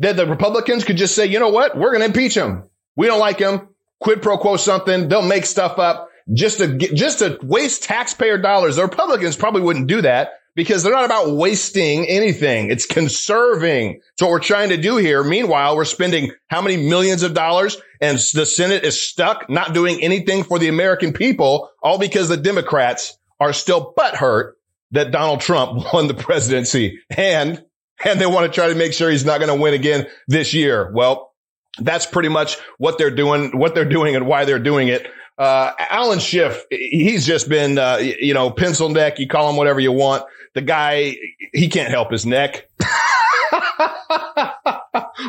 that 0.00 0.16
the 0.16 0.26
Republicans 0.26 0.84
could 0.84 0.96
just 0.96 1.14
say, 1.14 1.26
you 1.26 1.38
know 1.38 1.48
what? 1.48 1.76
We're 1.76 1.90
going 1.90 2.00
to 2.00 2.06
impeach 2.06 2.34
him. 2.34 2.64
We 2.96 3.06
don't 3.06 3.20
like 3.20 3.38
him. 3.38 3.68
Quid 4.00 4.22
pro 4.22 4.38
quo 4.38 4.56
something. 4.56 5.08
They'll 5.08 5.22
make 5.22 5.44
stuff 5.44 5.78
up 5.78 6.08
just 6.32 6.58
to 6.58 6.68
get, 6.68 6.94
just 6.94 7.18
to 7.18 7.38
waste 7.42 7.82
taxpayer 7.82 8.38
dollars. 8.38 8.76
The 8.76 8.82
Republicans 8.82 9.36
probably 9.36 9.62
wouldn't 9.62 9.88
do 9.88 10.02
that 10.02 10.37
because 10.58 10.82
they're 10.82 10.92
not 10.92 11.04
about 11.04 11.30
wasting 11.30 12.04
anything. 12.08 12.68
It's 12.68 12.84
conserving. 12.84 14.00
It's 14.12 14.20
what 14.20 14.32
we're 14.32 14.40
trying 14.40 14.70
to 14.70 14.76
do 14.76 14.96
here. 14.96 15.22
Meanwhile, 15.22 15.76
we're 15.76 15.84
spending 15.84 16.32
how 16.48 16.60
many 16.60 16.76
millions 16.76 17.22
of 17.22 17.32
dollars 17.32 17.76
and 18.00 18.18
the 18.34 18.44
Senate 18.44 18.82
is 18.82 19.00
stuck 19.00 19.48
not 19.48 19.72
doing 19.72 20.02
anything 20.02 20.42
for 20.42 20.58
the 20.58 20.66
American 20.66 21.12
people, 21.12 21.70
all 21.80 21.96
because 21.96 22.28
the 22.28 22.36
Democrats 22.36 23.16
are 23.38 23.52
still 23.52 23.94
butthurt 23.96 24.54
that 24.90 25.12
Donald 25.12 25.40
Trump 25.40 25.80
won 25.92 26.08
the 26.08 26.14
presidency 26.14 26.98
and, 27.08 27.64
and 28.04 28.20
they 28.20 28.26
want 28.26 28.44
to 28.44 28.52
try 28.52 28.66
to 28.66 28.74
make 28.74 28.92
sure 28.92 29.08
he's 29.12 29.24
not 29.24 29.38
going 29.38 29.56
to 29.56 29.62
win 29.62 29.74
again 29.74 30.08
this 30.26 30.54
year. 30.54 30.90
Well, 30.92 31.34
that's 31.78 32.04
pretty 32.04 32.30
much 32.30 32.56
what 32.78 32.98
they're 32.98 33.14
doing, 33.14 33.56
what 33.56 33.76
they're 33.76 33.84
doing 33.84 34.16
and 34.16 34.26
why 34.26 34.44
they're 34.44 34.58
doing 34.58 34.88
it. 34.88 35.06
Uh, 35.38 35.72
Alan 35.78 36.18
Schiff, 36.18 36.64
he's 36.70 37.24
just 37.24 37.48
been, 37.48 37.78
uh, 37.78 37.98
you 38.00 38.34
know, 38.34 38.50
pencil 38.50 38.88
neck. 38.88 39.18
You 39.18 39.28
call 39.28 39.48
him 39.48 39.56
whatever 39.56 39.78
you 39.78 39.92
want. 39.92 40.24
The 40.54 40.62
guy, 40.62 41.16
he 41.52 41.68
can't 41.68 41.90
help 41.90 42.10
his 42.10 42.26
neck. 42.26 42.68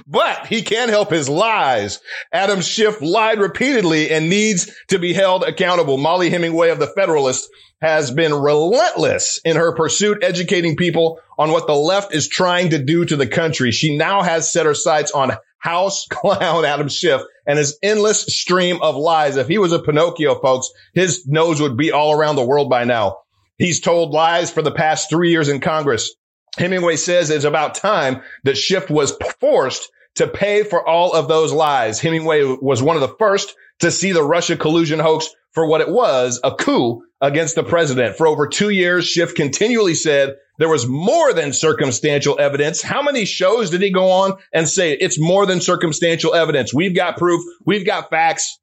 but 0.07 0.47
he 0.47 0.63
can 0.63 0.89
help 0.89 1.11
his 1.11 1.29
lies. 1.29 1.99
Adam 2.33 2.61
Schiff 2.61 3.01
lied 3.01 3.39
repeatedly 3.39 4.09
and 4.09 4.29
needs 4.29 4.71
to 4.87 4.97
be 4.97 5.13
held 5.13 5.43
accountable. 5.43 5.97
Mollie 5.97 6.31
Hemingway 6.31 6.69
of 6.69 6.79
the 6.79 6.87
Federalist 6.87 7.47
has 7.81 8.11
been 8.11 8.33
relentless 8.33 9.39
in 9.45 9.55
her 9.55 9.75
pursuit, 9.75 10.23
educating 10.23 10.75
people 10.75 11.19
on 11.37 11.51
what 11.51 11.67
the 11.67 11.75
left 11.75 12.13
is 12.13 12.27
trying 12.27 12.71
to 12.71 12.83
do 12.83 13.05
to 13.05 13.15
the 13.15 13.27
country. 13.27 13.71
She 13.71 13.95
now 13.95 14.21
has 14.21 14.51
set 14.51 14.65
her 14.65 14.73
sights 14.73 15.11
on 15.11 15.33
house 15.59 16.07
clown 16.09 16.65
Adam 16.65 16.89
Schiff 16.89 17.21
and 17.49 17.57
his 17.57 17.79
endless 17.81 18.27
stream 18.27 18.79
of 18.83 18.95
lies. 18.95 19.35
If 19.35 19.47
he 19.47 19.57
was 19.57 19.71
a 19.71 19.79
Pinocchio, 19.79 20.39
folks, 20.39 20.69
his 20.93 21.27
nose 21.27 21.59
would 21.59 21.75
be 21.75 21.91
all 21.91 22.13
around 22.13 22.35
the 22.35 22.45
world 22.45 22.69
by 22.69 22.83
now. 22.83 23.17
He's 23.57 23.79
told 23.79 24.13
lies 24.13 24.51
for 24.51 24.61
the 24.61 24.71
past 24.71 25.09
three 25.09 25.31
years 25.31 25.49
in 25.49 25.59
Congress. 25.59 26.13
Hemingway 26.59 26.95
says 26.95 27.31
it's 27.31 27.45
about 27.45 27.73
time 27.73 28.21
that 28.43 28.55
Schiff 28.55 28.91
was 28.91 29.17
forced 29.39 29.89
to 30.15 30.27
pay 30.27 30.61
for 30.61 30.87
all 30.87 31.13
of 31.13 31.27
those 31.27 31.51
lies. 31.51 31.99
Hemingway 31.99 32.43
was 32.43 32.83
one 32.83 32.95
of 32.95 33.01
the 33.01 33.15
first 33.17 33.55
to 33.79 33.89
see 33.89 34.11
the 34.11 34.23
Russia 34.23 34.55
collusion 34.55 34.99
hoax 34.99 35.27
for 35.51 35.65
what 35.65 35.81
it 35.81 35.89
was, 35.89 36.39
a 36.43 36.53
coup 36.53 37.01
against 37.21 37.55
the 37.55 37.63
president. 37.63 38.15
For 38.15 38.27
over 38.27 38.47
two 38.47 38.69
years, 38.69 39.07
Schiff 39.07 39.35
continually 39.35 39.95
said 39.95 40.35
there 40.57 40.69
was 40.69 40.87
more 40.87 41.33
than 41.33 41.53
circumstantial 41.53 42.39
evidence. 42.39 42.81
How 42.81 43.01
many 43.01 43.25
shows 43.25 43.69
did 43.69 43.81
he 43.81 43.91
go 43.91 44.09
on 44.09 44.37
and 44.53 44.67
say 44.67 44.93
it's 44.93 45.19
more 45.19 45.45
than 45.45 45.61
circumstantial 45.61 46.33
evidence? 46.33 46.73
We've 46.73 46.95
got 46.95 47.17
proof. 47.17 47.43
We've 47.65 47.85
got 47.85 48.09
facts. 48.09 48.59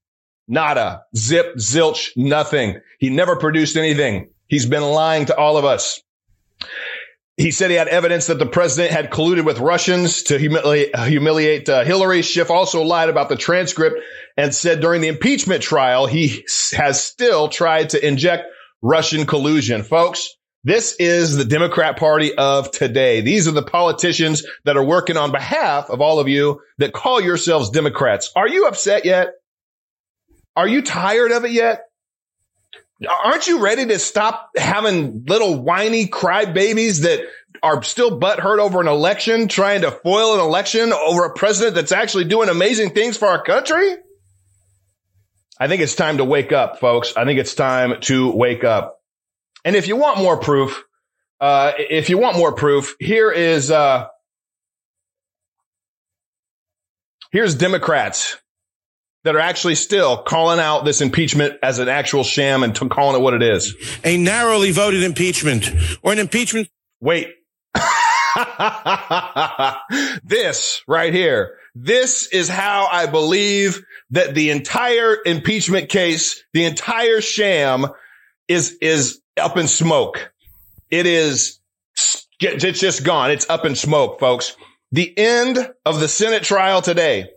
Nada. 0.48 1.02
Zip, 1.16 1.56
zilch, 1.56 2.10
nothing. 2.16 2.80
He 2.98 3.10
never 3.10 3.36
produced 3.36 3.76
anything. 3.76 4.30
He's 4.46 4.66
been 4.66 4.84
lying 4.84 5.26
to 5.26 5.36
all 5.36 5.56
of 5.56 5.64
us. 5.64 6.00
He 7.36 7.50
said 7.50 7.70
he 7.70 7.76
had 7.76 7.88
evidence 7.88 8.28
that 8.28 8.38
the 8.38 8.46
president 8.46 8.92
had 8.92 9.10
colluded 9.10 9.44
with 9.44 9.58
Russians 9.58 10.22
to 10.24 10.38
humiliate, 10.38 10.96
humiliate 10.98 11.68
uh, 11.68 11.84
Hillary. 11.84 12.22
Schiff 12.22 12.50
also 12.50 12.82
lied 12.82 13.10
about 13.10 13.28
the 13.28 13.36
transcript 13.36 14.00
and 14.38 14.54
said 14.54 14.80
during 14.80 15.02
the 15.02 15.08
impeachment 15.08 15.62
trial, 15.62 16.06
he 16.06 16.46
has 16.72 17.02
still 17.02 17.48
tried 17.48 17.90
to 17.90 18.06
inject 18.06 18.46
Russian 18.80 19.26
collusion. 19.26 19.82
Folks, 19.82 20.34
this 20.64 20.96
is 20.98 21.36
the 21.36 21.44
Democrat 21.44 21.98
Party 21.98 22.34
of 22.34 22.70
today. 22.70 23.20
These 23.20 23.46
are 23.46 23.52
the 23.52 23.62
politicians 23.62 24.44
that 24.64 24.78
are 24.78 24.84
working 24.84 25.18
on 25.18 25.30
behalf 25.30 25.90
of 25.90 26.00
all 26.00 26.18
of 26.18 26.28
you 26.28 26.60
that 26.78 26.92
call 26.92 27.20
yourselves 27.20 27.68
Democrats. 27.68 28.32
Are 28.34 28.48
you 28.48 28.66
upset 28.66 29.04
yet? 29.04 29.34
Are 30.56 30.66
you 30.66 30.80
tired 30.80 31.32
of 31.32 31.44
it 31.44 31.52
yet? 31.52 31.85
Aren't 33.04 33.46
you 33.46 33.60
ready 33.60 33.86
to 33.86 33.98
stop 33.98 34.50
having 34.56 35.24
little 35.26 35.60
whiny 35.60 36.06
crybabies 36.06 37.02
that 37.02 37.20
are 37.62 37.82
still 37.82 38.18
butthurt 38.18 38.58
over 38.58 38.80
an 38.80 38.88
election, 38.88 39.48
trying 39.48 39.82
to 39.82 39.90
foil 39.90 40.34
an 40.34 40.40
election 40.40 40.92
over 40.92 41.24
a 41.24 41.34
president 41.34 41.74
that's 41.74 41.92
actually 41.92 42.24
doing 42.24 42.48
amazing 42.48 42.90
things 42.90 43.16
for 43.16 43.28
our 43.28 43.42
country? 43.42 43.96
I 45.58 45.68
think 45.68 45.82
it's 45.82 45.94
time 45.94 46.18
to 46.18 46.24
wake 46.24 46.52
up, 46.52 46.80
folks. 46.80 47.14
I 47.16 47.24
think 47.24 47.38
it's 47.38 47.54
time 47.54 48.00
to 48.02 48.30
wake 48.30 48.64
up. 48.64 49.00
And 49.64 49.76
if 49.76 49.88
you 49.88 49.96
want 49.96 50.18
more 50.18 50.38
proof, 50.38 50.84
uh, 51.40 51.72
if 51.78 52.08
you 52.08 52.18
want 52.18 52.36
more 52.36 52.52
proof, 52.52 52.94
here 52.98 53.30
is, 53.30 53.70
uh, 53.70 54.06
here's 57.30 57.54
Democrats 57.54 58.38
that 59.26 59.34
are 59.34 59.40
actually 59.40 59.74
still 59.74 60.18
calling 60.18 60.60
out 60.60 60.84
this 60.84 61.00
impeachment 61.00 61.58
as 61.60 61.80
an 61.80 61.88
actual 61.88 62.22
sham 62.22 62.62
and 62.62 62.76
t- 62.76 62.88
calling 62.88 63.20
it 63.20 63.22
what 63.24 63.34
it 63.34 63.42
is. 63.42 63.74
A 64.04 64.16
narrowly 64.16 64.70
voted 64.70 65.02
impeachment 65.02 65.68
or 66.00 66.12
an 66.12 66.20
impeachment. 66.20 66.68
Wait. 67.00 67.34
this 70.22 70.80
right 70.86 71.12
here. 71.12 71.56
This 71.74 72.28
is 72.28 72.48
how 72.48 72.86
I 72.86 73.06
believe 73.06 73.84
that 74.10 74.36
the 74.36 74.50
entire 74.50 75.16
impeachment 75.26 75.88
case, 75.88 76.44
the 76.52 76.64
entire 76.64 77.20
sham 77.20 77.86
is, 78.46 78.78
is 78.80 79.20
up 79.36 79.56
in 79.56 79.66
smoke. 79.66 80.32
It 80.88 81.06
is, 81.06 81.58
it's 82.40 82.78
just 82.80 83.02
gone. 83.02 83.32
It's 83.32 83.50
up 83.50 83.64
in 83.64 83.74
smoke, 83.74 84.20
folks. 84.20 84.56
The 84.92 85.12
end 85.18 85.58
of 85.84 85.98
the 85.98 86.06
Senate 86.06 86.44
trial 86.44 86.80
today 86.80 87.30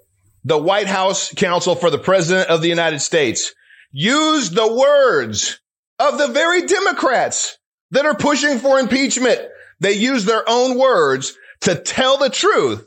the 0.43 0.58
White 0.58 0.88
House 0.88 1.34
counsel 1.34 1.75
for 1.75 1.89
the 1.89 1.98
president 1.98 2.50
of 2.50 2.62
the 2.62 2.69
United 2.69 3.00
States 3.00 3.53
used 3.91 4.55
the 4.55 4.74
words 4.74 5.60
of 5.98 6.17
the 6.17 6.27
very 6.27 6.65
Democrats 6.65 7.58
that 7.91 8.05
are 8.05 8.15
pushing 8.15 8.60
for 8.60 8.79
impeachment. 8.79 9.39
They 9.79 9.93
use 9.93 10.25
their 10.25 10.43
own 10.48 10.77
words 10.77 11.38
to 11.62 11.75
tell 11.75 12.17
the 12.17 12.29
truth 12.29 12.86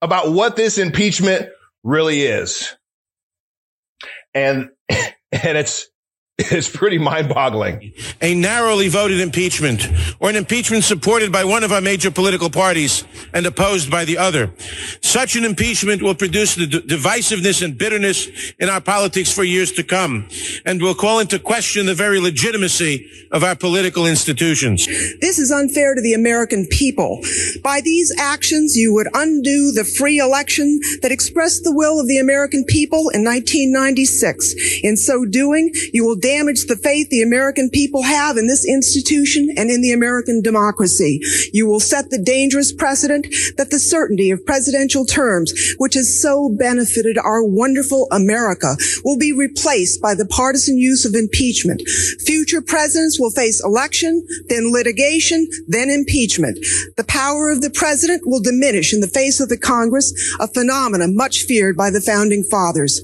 about 0.00 0.32
what 0.32 0.56
this 0.56 0.78
impeachment 0.78 1.48
really 1.82 2.22
is. 2.22 2.74
And, 4.34 4.70
and 4.90 5.58
it's, 5.58 5.88
is 6.50 6.66
pretty 6.66 6.96
mind 6.96 7.28
boggling. 7.28 7.92
A 8.22 8.34
narrowly 8.34 8.88
voted 8.88 9.20
impeachment 9.20 9.86
or 10.18 10.30
an 10.30 10.36
impeachment 10.36 10.82
supported 10.82 11.30
by 11.30 11.44
one 11.44 11.62
of 11.62 11.72
our 11.72 11.82
major 11.82 12.10
political 12.10 12.48
parties 12.48 13.04
and 13.34 13.44
opposed 13.44 13.90
by 13.90 14.06
the 14.06 14.16
other. 14.16 14.50
Such 15.02 15.36
an 15.36 15.44
impeachment 15.44 16.00
will 16.00 16.14
produce 16.14 16.54
the 16.54 16.66
d- 16.66 16.80
divisiveness 16.80 17.62
and 17.62 17.76
bitterness 17.76 18.28
in 18.58 18.70
our 18.70 18.80
politics 18.80 19.30
for 19.30 19.44
years 19.44 19.72
to 19.72 19.82
come 19.82 20.26
and 20.64 20.80
will 20.80 20.94
call 20.94 21.18
into 21.18 21.38
question 21.38 21.84
the 21.84 21.94
very 21.94 22.18
legitimacy 22.18 23.10
of 23.30 23.44
our 23.44 23.54
political 23.54 24.06
institutions. 24.06 24.86
This 25.20 25.38
is 25.38 25.50
unfair 25.50 25.94
to 25.94 26.00
the 26.00 26.14
American 26.14 26.66
people. 26.66 27.20
By 27.62 27.82
these 27.82 28.10
actions, 28.18 28.74
you 28.74 28.94
would 28.94 29.08
undo 29.12 29.70
the 29.70 29.84
free 29.84 30.18
election 30.18 30.80
that 31.02 31.12
expressed 31.12 31.62
the 31.62 31.74
will 31.74 32.00
of 32.00 32.08
the 32.08 32.18
American 32.18 32.64
people 32.64 33.10
in 33.10 33.22
1996. 33.22 34.54
In 34.82 34.96
so 34.96 35.26
doing, 35.26 35.70
you 35.92 36.06
will 36.06 36.21
damage 36.22 36.66
the 36.66 36.76
faith 36.76 37.10
the 37.10 37.22
American 37.22 37.68
people 37.68 38.02
have 38.02 38.36
in 38.36 38.46
this 38.46 38.66
institution 38.66 39.48
and 39.56 39.70
in 39.70 39.82
the 39.82 39.92
American 39.92 40.40
democracy. 40.40 41.20
You 41.52 41.66
will 41.66 41.80
set 41.80 42.10
the 42.10 42.22
dangerous 42.22 42.72
precedent 42.72 43.26
that 43.56 43.70
the 43.70 43.78
certainty 43.78 44.30
of 44.30 44.46
presidential 44.46 45.04
terms, 45.04 45.52
which 45.78 45.94
has 45.94 46.22
so 46.22 46.48
benefited 46.58 47.18
our 47.18 47.42
wonderful 47.44 48.06
America, 48.10 48.76
will 49.04 49.18
be 49.18 49.32
replaced 49.32 50.00
by 50.00 50.14
the 50.14 50.26
partisan 50.26 50.78
use 50.78 51.04
of 51.04 51.14
impeachment. 51.14 51.82
Future 52.24 52.62
presidents 52.62 53.18
will 53.18 53.30
face 53.30 53.62
election, 53.62 54.26
then 54.48 54.72
litigation, 54.72 55.48
then 55.66 55.90
impeachment. 55.90 56.58
The 56.96 57.04
power 57.04 57.50
of 57.50 57.60
the 57.60 57.70
president 57.70 58.22
will 58.24 58.40
diminish 58.40 58.94
in 58.94 59.00
the 59.00 59.08
face 59.08 59.40
of 59.40 59.48
the 59.48 59.58
Congress, 59.58 60.12
a 60.38 60.46
phenomenon 60.46 61.16
much 61.16 61.42
feared 61.42 61.76
by 61.76 61.90
the 61.90 62.00
founding 62.00 62.44
fathers. 62.44 63.02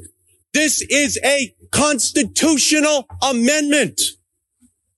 This 0.54 0.80
is 0.82 1.18
a 1.24 1.54
constitutional 1.70 3.06
amendment 3.22 4.00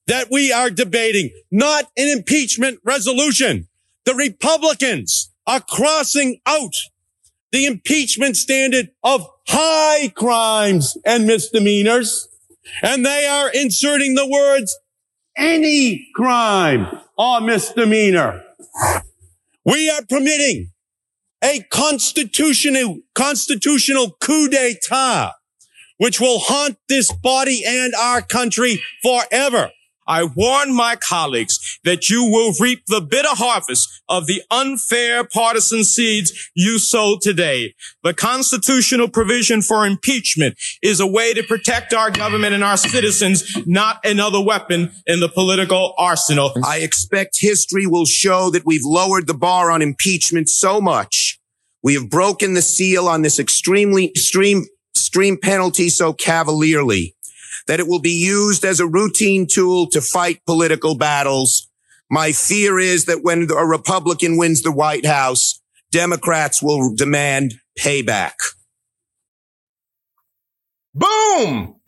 that 0.07 0.27
we 0.31 0.51
are 0.51 0.69
debating, 0.69 1.29
not 1.51 1.85
an 1.95 2.09
impeachment 2.09 2.79
resolution. 2.83 3.67
The 4.05 4.15
Republicans 4.15 5.31
are 5.47 5.61
crossing 5.61 6.41
out 6.45 6.73
the 7.51 7.65
impeachment 7.65 8.37
standard 8.37 8.89
of 9.03 9.27
high 9.47 10.11
crimes 10.15 10.97
and 11.05 11.27
misdemeanors, 11.27 12.27
and 12.81 13.05
they 13.05 13.25
are 13.25 13.49
inserting 13.49 14.15
the 14.15 14.27
words 14.27 14.77
any 15.37 16.09
crime 16.15 16.87
or 17.17 17.41
misdemeanor. 17.41 18.43
We 19.65 19.89
are 19.89 20.03
permitting 20.09 20.71
a 21.43 21.61
constitutional, 21.71 22.99
constitutional 23.13 24.11
coup 24.19 24.49
d'etat 24.49 25.33
which 26.01 26.19
will 26.19 26.39
haunt 26.39 26.77
this 26.89 27.11
body 27.11 27.61
and 27.63 27.93
our 27.93 28.23
country 28.23 28.81
forever. 29.03 29.69
I 30.07 30.23
warn 30.23 30.73
my 30.73 30.95
colleagues 30.95 31.79
that 31.83 32.09
you 32.09 32.23
will 32.23 32.55
reap 32.59 32.81
the 32.87 33.01
bitter 33.01 33.29
harvest 33.29 33.87
of 34.09 34.25
the 34.25 34.41
unfair 34.49 35.23
partisan 35.23 35.83
seeds 35.83 36.49
you 36.55 36.79
sowed 36.79 37.21
today. 37.21 37.75
The 38.03 38.15
constitutional 38.15 39.09
provision 39.09 39.61
for 39.61 39.85
impeachment 39.85 40.55
is 40.81 40.99
a 40.99 41.05
way 41.05 41.35
to 41.35 41.43
protect 41.43 41.93
our 41.93 42.09
government 42.09 42.55
and 42.55 42.63
our 42.63 42.77
citizens, 42.77 43.55
not 43.67 44.03
another 44.03 44.41
weapon 44.41 44.91
in 45.05 45.19
the 45.19 45.29
political 45.29 45.93
arsenal. 45.99 46.51
I 46.65 46.79
expect 46.79 47.37
history 47.39 47.85
will 47.85 48.05
show 48.05 48.49
that 48.49 48.65
we've 48.65 48.83
lowered 48.83 49.27
the 49.27 49.35
bar 49.35 49.69
on 49.69 49.83
impeachment 49.83 50.49
so 50.49 50.81
much. 50.81 51.37
We 51.83 51.95
have 51.95 52.09
broken 52.09 52.53
the 52.53 52.61
seal 52.61 53.07
on 53.07 53.23
this 53.23 53.39
extremely 53.39 54.05
extreme, 54.05 54.65
extreme 55.11 55.37
penalty 55.37 55.89
so 55.89 56.13
cavalierly 56.13 57.13
that 57.67 57.81
it 57.81 57.87
will 57.87 57.99
be 57.99 58.11
used 58.25 58.63
as 58.63 58.79
a 58.79 58.87
routine 58.87 59.45
tool 59.45 59.85
to 59.87 59.99
fight 59.99 60.39
political 60.45 60.97
battles. 60.97 61.69
My 62.09 62.31
fear 62.31 62.79
is 62.79 63.05
that 63.05 63.21
when 63.21 63.49
a 63.51 63.65
Republican 63.65 64.37
wins 64.37 64.61
the 64.61 64.71
White 64.71 65.05
House, 65.05 65.61
Democrats 65.91 66.63
will 66.63 66.95
demand 66.95 67.55
payback. 67.77 68.35
Boom! 70.93 71.75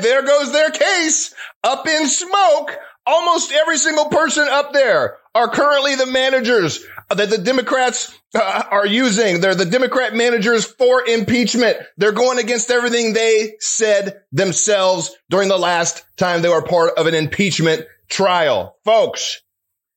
there 0.00 0.22
goes 0.22 0.52
their 0.52 0.70
case 0.70 1.34
up 1.62 1.86
in 1.86 2.06
smoke. 2.08 2.76
Almost 3.06 3.52
every 3.52 3.76
single 3.76 4.06
person 4.06 4.48
up 4.48 4.72
there 4.72 5.18
are 5.34 5.48
currently 5.48 5.94
the 5.94 6.06
managers 6.06 6.84
that 7.10 7.28
the 7.28 7.38
Democrats 7.38 8.18
uh, 8.34 8.62
are 8.70 8.86
using. 8.86 9.40
They're 9.40 9.54
the 9.54 9.64
Democrat 9.64 10.14
managers 10.14 10.64
for 10.64 11.06
impeachment. 11.06 11.76
They're 11.98 12.12
going 12.12 12.38
against 12.38 12.70
everything 12.70 13.12
they 13.12 13.56
said 13.60 14.22
themselves 14.32 15.14
during 15.28 15.48
the 15.48 15.58
last 15.58 16.04
time 16.16 16.40
they 16.40 16.48
were 16.48 16.62
part 16.62 16.92
of 16.96 17.06
an 17.06 17.14
impeachment 17.14 17.84
trial. 18.08 18.78
Folks, 18.84 19.42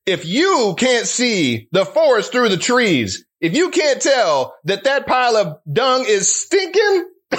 if 0.04 0.26
you 0.26 0.74
can't 0.76 1.06
see 1.06 1.68
the 1.72 1.84
forest 1.84 2.32
through 2.32 2.48
the 2.48 2.56
trees, 2.56 3.24
if 3.40 3.54
you 3.54 3.70
can't 3.70 4.00
tell 4.00 4.56
that 4.64 4.84
that 4.84 5.06
pile 5.06 5.36
of 5.36 5.58
dung 5.70 6.04
is 6.06 6.34
stinking, 6.34 7.08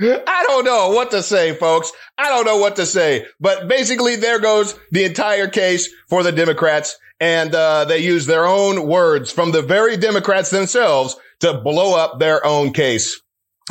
I 0.00 0.44
don't 0.46 0.64
know 0.64 0.90
what 0.90 1.10
to 1.12 1.22
say, 1.22 1.54
folks. 1.54 1.90
I 2.16 2.28
don't 2.28 2.44
know 2.44 2.58
what 2.58 2.76
to 2.76 2.86
say, 2.86 3.26
but 3.40 3.68
basically 3.68 4.16
there 4.16 4.38
goes 4.40 4.78
the 4.90 5.04
entire 5.04 5.48
case 5.48 5.88
for 6.08 6.22
the 6.22 6.32
Democrats. 6.32 6.96
And, 7.20 7.52
uh, 7.54 7.84
they 7.86 7.98
use 7.98 8.26
their 8.26 8.46
own 8.46 8.86
words 8.86 9.32
from 9.32 9.50
the 9.50 9.62
very 9.62 9.96
Democrats 9.96 10.50
themselves 10.50 11.16
to 11.40 11.54
blow 11.54 11.96
up 11.98 12.20
their 12.20 12.44
own 12.46 12.72
case. 12.72 13.20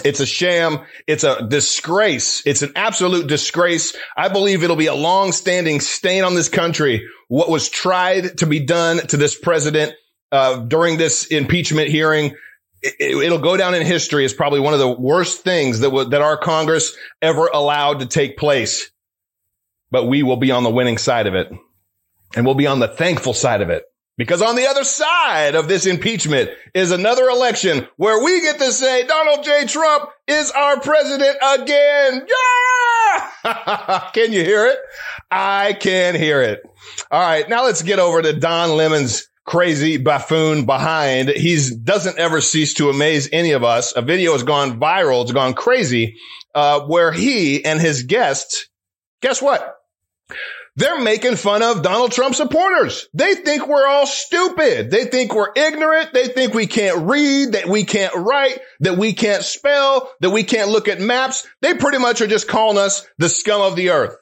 It's 0.06 0.20
a 0.20 0.26
sham. 0.26 0.80
It's 1.08 1.24
a 1.24 1.48
disgrace. 1.48 2.46
It's 2.46 2.62
an 2.62 2.74
absolute 2.76 3.28
disgrace. 3.28 3.96
I 4.16 4.30
believe 4.30 4.64
it'll 4.64 4.76
be 4.76 4.88
a 4.88 4.96
long-standing 4.96 5.80
stain 5.82 6.24
on 6.24 6.36
this 6.36 6.50
country. 6.50 7.08
What 7.28 7.50
was 7.50 7.70
tried 7.70 8.38
to 8.40 8.46
be 8.46 8.60
done 8.60 8.98
to 9.08 9.18
this 9.18 9.38
president 9.38 9.94
uh, 10.32 10.58
during 10.58 10.98
this 10.98 11.26
impeachment 11.28 11.90
hearing 11.90 12.36
it, 12.82 13.32
will 13.32 13.40
go 13.40 13.58
down 13.58 13.74
in 13.74 13.86
history 13.86 14.26
as 14.26 14.34
probably 14.34 14.60
one 14.60 14.74
of 14.74 14.80
the 14.80 14.88
worst 14.90 15.42
things 15.42 15.80
that 15.80 15.88
w- 15.88 16.10
that 16.10 16.22
our 16.22 16.38
Congress 16.38 16.96
ever 17.22 17.48
allowed 17.48 18.00
to 18.00 18.06
take 18.06 18.38
place. 18.38 18.92
But 19.90 20.06
we 20.06 20.24
will 20.24 20.38
be 20.38 20.52
on 20.52 20.64
the 20.64 20.70
winning 20.70 20.98
side 20.98 21.28
of 21.28 21.34
it, 21.34 21.50
and 22.36 22.46
we'll 22.46 22.56
be 22.56 22.68
on 22.68 22.80
the 22.80 22.88
thankful 22.88 23.34
side 23.34 23.62
of 23.62 23.70
it. 23.70 23.84
Because 24.18 24.42
on 24.42 24.56
the 24.56 24.66
other 24.66 24.84
side 24.84 25.54
of 25.54 25.68
this 25.68 25.86
impeachment 25.86 26.50
is 26.74 26.92
another 26.92 27.26
election 27.26 27.88
where 27.98 28.24
we 28.24 28.42
get 28.42 28.58
to 28.58 28.72
say 28.72 29.06
Donald 29.06 29.46
J. 29.46 29.66
Trump 29.68 30.10
is 30.28 30.50
our 30.52 30.80
president 30.80 31.38
again. 31.42 32.28
Yeah! 32.28 34.10
can 34.14 34.34
you 34.34 34.44
hear 34.44 34.66
it? 34.66 34.80
I 35.30 35.74
can 35.74 36.16
hear 36.16 36.42
it. 36.42 36.64
All 37.12 37.22
right. 37.22 37.48
Now 37.48 37.66
let's 37.66 37.84
get 37.84 38.00
over 38.00 38.22
to 38.22 38.34
Don 38.34 38.76
Lemon's 38.76 39.30
crazy 39.46 39.98
buffoon 39.98 40.66
behind. 40.66 41.30
He 41.30 41.58
doesn't 41.84 42.18
ever 42.18 42.42
cease 42.42 42.74
to 42.76 42.90
amaze 42.90 43.30
any 43.32 43.52
of 43.52 43.64
us. 43.64 43.96
A 43.96 44.02
video 44.02 44.34
has 44.34 44.44
gone 44.44 44.80
viral. 44.80 45.22
It's 45.24 45.32
gone 45.32 45.54
crazy, 45.54 46.18
uh, 46.56 46.82
where 46.82 47.12
he 47.12 47.64
and 47.64 47.80
his 47.80 48.04
guests, 48.04 48.68
guess 49.22 49.42
what? 49.42 49.76
They're 50.78 51.02
making 51.02 51.38
fun 51.38 51.64
of 51.64 51.82
Donald 51.82 52.12
Trump 52.12 52.36
supporters. 52.36 53.08
They 53.12 53.34
think 53.34 53.68
we're 53.68 53.88
all 53.88 54.06
stupid. 54.06 54.92
They 54.92 55.06
think 55.06 55.34
we're 55.34 55.52
ignorant. 55.56 56.14
They 56.14 56.28
think 56.28 56.54
we 56.54 56.68
can't 56.68 57.10
read, 57.10 57.54
that 57.54 57.68
we 57.68 57.84
can't 57.84 58.14
write, 58.16 58.60
that 58.82 58.96
we 58.96 59.14
can't 59.14 59.44
spell, 59.44 60.12
that 60.22 60.30
we 60.30 60.44
can't 60.44 60.70
look 60.70 60.88
at 60.88 61.02
maps. 61.02 61.48
They 61.64 61.74
pretty 61.74 61.98
much 61.98 62.22
are 62.22 62.28
just 62.28 62.48
calling 62.48 62.78
us 62.78 63.08
the 63.18 63.28
scum 63.28 63.60
of 63.60 63.76
the 63.76 63.90
earth. 63.90 64.16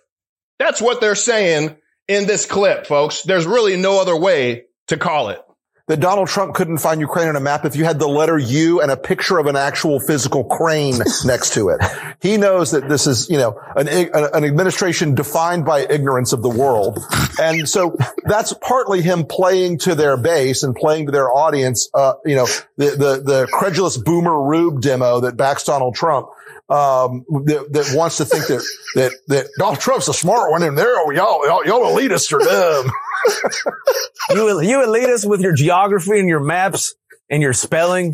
That's 0.57 0.81
what 0.81 1.01
they're 1.01 1.15
saying 1.15 1.75
in 2.07 2.25
this 2.25 2.45
clip, 2.45 2.87
folks. 2.87 3.23
There's 3.23 3.45
really 3.45 3.75
no 3.75 3.99
other 3.99 4.15
way 4.15 4.63
to 4.87 4.95
call 4.95 5.29
it. 5.29 5.41
That 5.87 5.99
Donald 5.99 6.27
Trump 6.27 6.55
couldn't 6.55 6.79
find 6.79 6.99
Ukraine 6.99 7.27
on 7.27 7.35
a 7.35 7.39
map 7.39 7.63
if 7.63 7.75
you 7.75 7.85
had 7.85 7.99
the 7.99 8.07
letter 8.07 8.39
U 8.39 8.81
and 8.81 8.89
a 8.89 8.97
picture 8.97 9.37
of 9.37 9.45
an 9.45 9.55
actual 9.55 9.99
physical 9.99 10.43
crane 10.43 10.95
next 11.25 11.53
to 11.53 11.69
it. 11.69 11.79
He 12.19 12.37
knows 12.37 12.71
that 12.71 12.89
this 12.89 13.05
is, 13.05 13.29
you 13.29 13.37
know, 13.37 13.59
an, 13.75 13.87
an 13.87 14.43
administration 14.43 15.13
defined 15.13 15.63
by 15.63 15.81
ignorance 15.81 16.33
of 16.33 16.41
the 16.41 16.49
world. 16.49 16.97
And 17.39 17.69
so 17.69 17.95
that's 18.23 18.51
partly 18.53 19.03
him 19.03 19.25
playing 19.25 19.77
to 19.79 19.93
their 19.93 20.17
base 20.17 20.63
and 20.63 20.75
playing 20.75 21.05
to 21.05 21.11
their 21.11 21.31
audience, 21.31 21.87
uh, 21.93 22.13
you 22.25 22.35
know, 22.35 22.47
the, 22.77 22.85
the, 22.91 23.21
the 23.23 23.47
credulous 23.51 23.95
boomer 23.95 24.41
rube 24.41 24.81
demo 24.81 25.19
that 25.19 25.37
backs 25.37 25.65
Donald 25.65 25.93
Trump 25.93 26.27
um, 26.67 27.25
that, 27.45 27.67
that, 27.71 27.93
wants 27.95 28.17
to 28.17 28.25
think 28.25 28.47
that, 28.47 28.65
that, 28.95 29.11
that 29.27 29.47
Donald 29.59 29.79
Trump's 29.79 30.07
a 30.07 30.13
smart 30.13 30.49
one 30.49 30.63
and 30.63 30.75
there, 30.75 31.13
y'all, 31.13 31.45
y'all, 31.45 31.63
y'all 31.63 31.95
elitists 31.95 32.33
are 32.33 32.39
dumb. 32.39 32.91
you, 34.31 34.61
you 34.61 34.77
elitists 34.77 35.25
with 35.25 35.41
your 35.41 35.53
geography 35.53 36.19
and 36.19 36.27
your 36.27 36.39
maps 36.39 36.95
and 37.29 37.41
your 37.41 37.53
spelling, 37.53 38.13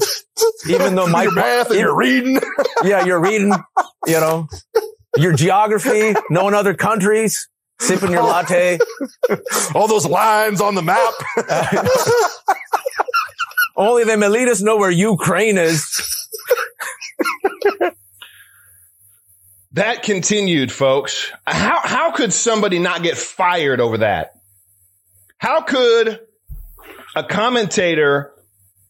even 0.69 0.95
though 0.95 1.07
my 1.07 1.23
your 1.23 1.33
math 1.33 1.69
and 1.69 1.79
your 1.79 1.95
reading. 1.95 2.39
yeah, 2.83 3.05
you're 3.05 3.19
reading, 3.19 3.53
you 4.05 4.19
know, 4.19 4.47
your 5.17 5.33
geography, 5.33 6.13
knowing 6.29 6.53
other 6.53 6.73
countries, 6.73 7.49
sipping 7.79 8.11
your 8.11 8.23
latte. 8.23 8.79
All 9.75 9.87
those 9.87 10.05
lines 10.05 10.61
on 10.61 10.75
the 10.75 10.81
map. 10.81 11.13
Only 13.75 14.03
them 14.03 14.21
elitists 14.21 14.61
know 14.61 14.77
where 14.77 14.91
Ukraine 14.91 15.57
is. 15.57 16.11
That 19.73 20.03
continued, 20.03 20.71
folks. 20.71 21.31
How, 21.47 21.79
how 21.81 22.11
could 22.11 22.33
somebody 22.33 22.77
not 22.77 23.03
get 23.03 23.17
fired 23.17 23.79
over 23.79 23.99
that? 23.99 24.33
How 25.41 25.61
could 25.61 26.19
a 27.15 27.23
commentator 27.23 28.31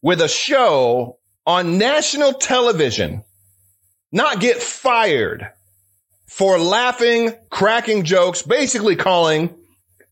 with 0.02 0.20
a 0.20 0.28
show 0.28 1.18
on 1.48 1.78
national 1.78 2.34
television 2.34 3.24
not 4.12 4.42
get 4.42 4.62
fired 4.62 5.50
for 6.28 6.60
laughing, 6.60 7.34
cracking 7.50 8.04
jokes, 8.04 8.42
basically 8.42 8.98
calling 8.98 9.56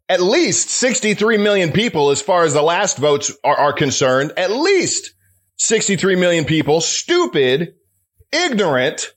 at 0.08 0.22
least 0.22 0.70
63 0.70 1.38
million 1.40 1.74
people, 1.74 2.10
as 2.10 2.22
far 2.22 2.46
as 2.46 2.54
the 2.54 2.62
last 2.62 2.98
votes 2.98 3.36
are, 3.44 3.58
are 3.58 3.74
concerned, 3.74 4.32
at 4.38 4.50
least 4.50 5.12
63 5.58 6.16
million 6.16 6.46
people 6.46 6.80
stupid, 6.80 7.74
ignorant, 8.32 9.12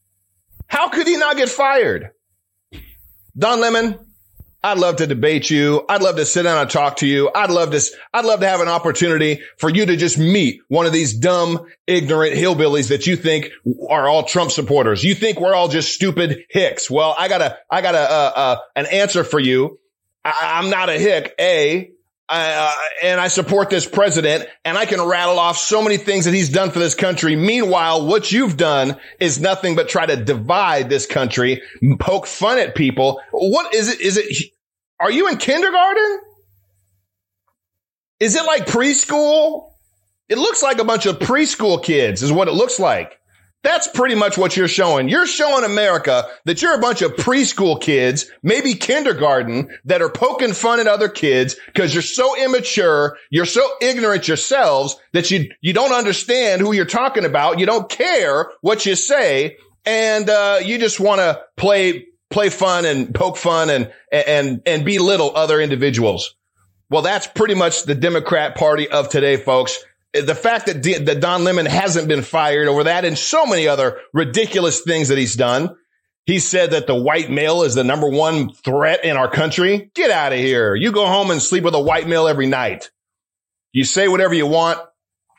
how 0.66 0.88
could 0.88 1.06
he 1.06 1.16
not 1.16 1.36
get 1.36 1.48
fired? 1.48 2.10
Don 3.38 3.60
Lemon, 3.60 4.11
I'd 4.64 4.78
love 4.78 4.96
to 4.96 5.06
debate 5.06 5.50
you. 5.50 5.84
I'd 5.88 6.02
love 6.02 6.16
to 6.16 6.24
sit 6.24 6.44
down 6.44 6.58
and 6.58 6.70
talk 6.70 6.98
to 6.98 7.06
you. 7.06 7.30
I'd 7.34 7.50
love 7.50 7.72
to, 7.72 7.80
I'd 8.14 8.24
love 8.24 8.40
to 8.40 8.48
have 8.48 8.60
an 8.60 8.68
opportunity 8.68 9.40
for 9.58 9.68
you 9.68 9.86
to 9.86 9.96
just 9.96 10.18
meet 10.18 10.60
one 10.68 10.86
of 10.86 10.92
these 10.92 11.14
dumb, 11.14 11.66
ignorant 11.86 12.34
hillbillies 12.34 12.88
that 12.88 13.06
you 13.06 13.16
think 13.16 13.50
are 13.88 14.08
all 14.08 14.24
Trump 14.24 14.50
supporters. 14.50 15.02
You 15.02 15.14
think 15.14 15.40
we're 15.40 15.54
all 15.54 15.68
just 15.68 15.92
stupid 15.94 16.44
hicks. 16.48 16.90
Well, 16.90 17.14
I 17.18 17.28
got 17.28 17.40
a, 17.40 17.58
I 17.70 17.82
got 17.82 17.94
a, 17.94 18.00
uh, 18.00 18.32
uh, 18.36 18.56
an 18.76 18.86
answer 18.86 19.24
for 19.24 19.40
you. 19.40 19.78
I, 20.24 20.60
I'm 20.60 20.70
not 20.70 20.88
a 20.88 20.98
hick. 20.98 21.34
A, 21.40 21.91
uh, 22.28 22.74
and 23.02 23.20
I 23.20 23.28
support 23.28 23.68
this 23.68 23.86
president 23.86 24.46
and 24.64 24.78
I 24.78 24.86
can 24.86 25.02
rattle 25.02 25.38
off 25.38 25.58
so 25.58 25.82
many 25.82 25.96
things 25.96 26.24
that 26.24 26.34
he's 26.34 26.48
done 26.48 26.70
for 26.70 26.78
this 26.78 26.94
country. 26.94 27.36
Meanwhile, 27.36 28.06
what 28.06 28.32
you've 28.32 28.56
done 28.56 28.96
is 29.20 29.40
nothing 29.40 29.76
but 29.76 29.88
try 29.88 30.06
to 30.06 30.16
divide 30.16 30.88
this 30.88 31.04
country, 31.06 31.62
poke 31.98 32.26
fun 32.26 32.58
at 32.58 32.74
people. 32.74 33.20
What 33.32 33.74
is 33.74 33.88
it? 33.88 34.00
Is 34.00 34.16
it, 34.16 34.52
are 34.98 35.10
you 35.10 35.28
in 35.28 35.36
kindergarten? 35.36 36.20
Is 38.20 38.36
it 38.36 38.44
like 38.44 38.66
preschool? 38.66 39.72
It 40.28 40.38
looks 40.38 40.62
like 40.62 40.78
a 40.78 40.84
bunch 40.84 41.06
of 41.06 41.18
preschool 41.18 41.82
kids 41.82 42.22
is 42.22 42.32
what 42.32 42.48
it 42.48 42.54
looks 42.54 42.78
like. 42.78 43.18
That's 43.64 43.86
pretty 43.88 44.16
much 44.16 44.36
what 44.36 44.56
you're 44.56 44.66
showing. 44.68 45.08
You're 45.08 45.26
showing 45.26 45.64
America 45.64 46.24
that 46.46 46.60
you're 46.62 46.74
a 46.74 46.80
bunch 46.80 47.00
of 47.02 47.12
preschool 47.12 47.80
kids, 47.80 48.26
maybe 48.42 48.74
kindergarten, 48.74 49.68
that 49.84 50.02
are 50.02 50.10
poking 50.10 50.52
fun 50.52 50.80
at 50.80 50.88
other 50.88 51.08
kids 51.08 51.54
because 51.66 51.94
you're 51.94 52.02
so 52.02 52.36
immature, 52.42 53.16
you're 53.30 53.46
so 53.46 53.66
ignorant 53.80 54.26
yourselves 54.26 54.96
that 55.12 55.30
you, 55.30 55.48
you 55.60 55.72
don't 55.72 55.92
understand 55.92 56.60
who 56.60 56.72
you're 56.72 56.84
talking 56.84 57.24
about. 57.24 57.60
You 57.60 57.66
don't 57.66 57.88
care 57.88 58.50
what 58.62 58.84
you 58.84 58.96
say. 58.96 59.56
and 59.84 60.28
uh, 60.28 60.58
you 60.64 60.78
just 60.78 61.00
want 61.00 61.20
to 61.20 61.40
play 61.56 62.06
play 62.30 62.48
fun 62.48 62.84
and 62.84 63.14
poke 63.14 63.36
fun 63.36 63.70
and 63.70 63.92
and 64.10 64.62
and 64.66 64.84
belittle 64.84 65.32
other 65.36 65.60
individuals. 65.60 66.34
Well, 66.90 67.02
that's 67.02 67.26
pretty 67.26 67.54
much 67.54 67.84
the 67.84 67.94
Democrat 67.94 68.56
Party 68.56 68.88
of 68.88 69.08
today, 69.08 69.36
folks. 69.36 69.78
The 70.14 70.34
fact 70.34 70.66
that, 70.66 70.82
D- 70.82 70.98
that 70.98 71.20
Don 71.20 71.44
Lemon 71.44 71.66
hasn't 71.66 72.08
been 72.08 72.22
fired 72.22 72.68
over 72.68 72.84
that 72.84 73.04
and 73.04 73.16
so 73.16 73.46
many 73.46 73.66
other 73.66 74.00
ridiculous 74.12 74.80
things 74.80 75.08
that 75.08 75.18
he's 75.18 75.36
done. 75.36 75.74
He 76.24 76.38
said 76.38 76.70
that 76.70 76.86
the 76.86 76.94
white 76.94 77.30
male 77.30 77.62
is 77.62 77.74
the 77.74 77.82
number 77.82 78.08
one 78.08 78.52
threat 78.52 79.04
in 79.04 79.16
our 79.16 79.28
country. 79.28 79.90
Get 79.94 80.10
out 80.10 80.32
of 80.32 80.38
here. 80.38 80.74
You 80.74 80.92
go 80.92 81.06
home 81.06 81.30
and 81.30 81.42
sleep 81.42 81.64
with 81.64 81.74
a 81.74 81.80
white 81.80 82.06
male 82.06 82.28
every 82.28 82.46
night. 82.46 82.90
You 83.72 83.84
say 83.84 84.06
whatever 84.06 84.34
you 84.34 84.46
want, 84.46 84.78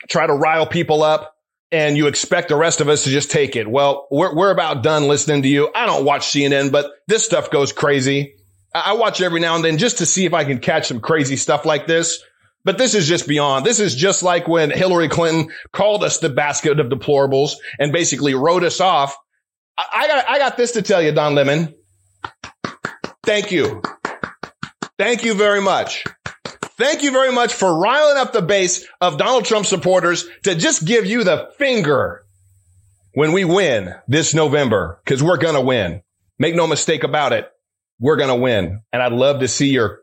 try 0.08 0.26
to 0.26 0.34
rile 0.34 0.66
people 0.66 1.02
up, 1.02 1.36
and 1.72 1.96
you 1.96 2.06
expect 2.06 2.48
the 2.48 2.56
rest 2.56 2.80
of 2.80 2.88
us 2.88 3.04
to 3.04 3.10
just 3.10 3.30
take 3.30 3.56
it. 3.56 3.68
Well, 3.68 4.06
we're, 4.10 4.34
we're 4.34 4.50
about 4.50 4.82
done 4.82 5.08
listening 5.08 5.42
to 5.42 5.48
you. 5.48 5.70
I 5.74 5.86
don't 5.86 6.04
watch 6.04 6.26
CNN, 6.26 6.70
but 6.70 6.90
this 7.08 7.24
stuff 7.24 7.50
goes 7.50 7.72
crazy. 7.72 8.34
I 8.74 8.94
watch 8.94 9.20
every 9.22 9.40
now 9.40 9.54
and 9.54 9.64
then 9.64 9.78
just 9.78 9.98
to 9.98 10.06
see 10.06 10.26
if 10.26 10.34
I 10.34 10.44
can 10.44 10.58
catch 10.58 10.88
some 10.88 11.00
crazy 11.00 11.36
stuff 11.36 11.64
like 11.64 11.86
this. 11.86 12.22
But 12.64 12.78
this 12.78 12.94
is 12.94 13.06
just 13.06 13.28
beyond. 13.28 13.66
This 13.66 13.78
is 13.78 13.94
just 13.94 14.22
like 14.22 14.48
when 14.48 14.70
Hillary 14.70 15.08
Clinton 15.08 15.52
called 15.72 16.02
us 16.02 16.18
the 16.18 16.30
basket 16.30 16.80
of 16.80 16.86
deplorables 16.86 17.52
and 17.78 17.92
basically 17.92 18.34
wrote 18.34 18.64
us 18.64 18.80
off. 18.80 19.16
I, 19.76 19.84
I 19.92 20.06
got, 20.06 20.28
I 20.28 20.38
got 20.38 20.56
this 20.56 20.72
to 20.72 20.82
tell 20.82 21.02
you, 21.02 21.12
Don 21.12 21.34
Lemon. 21.34 21.74
Thank 23.24 23.52
you. 23.52 23.82
Thank 24.98 25.24
you 25.24 25.34
very 25.34 25.60
much. 25.60 26.04
Thank 26.76 27.02
you 27.02 27.12
very 27.12 27.32
much 27.32 27.52
for 27.52 27.78
riling 27.78 28.16
up 28.16 28.32
the 28.32 28.42
base 28.42 28.86
of 29.00 29.18
Donald 29.18 29.44
Trump 29.44 29.66
supporters 29.66 30.26
to 30.44 30.54
just 30.54 30.84
give 30.84 31.06
you 31.06 31.22
the 31.22 31.50
finger 31.58 32.24
when 33.12 33.32
we 33.32 33.44
win 33.44 33.94
this 34.08 34.34
November, 34.34 35.00
because 35.04 35.22
we're 35.22 35.36
going 35.36 35.54
to 35.54 35.60
win. 35.60 36.02
Make 36.38 36.56
no 36.56 36.66
mistake 36.66 37.04
about 37.04 37.32
it 37.32 37.48
we're 38.00 38.16
going 38.16 38.28
to 38.28 38.36
win. 38.36 38.82
And 38.92 39.02
I'd 39.02 39.12
love 39.12 39.40
to 39.40 39.48
see 39.48 39.70
your 39.70 40.00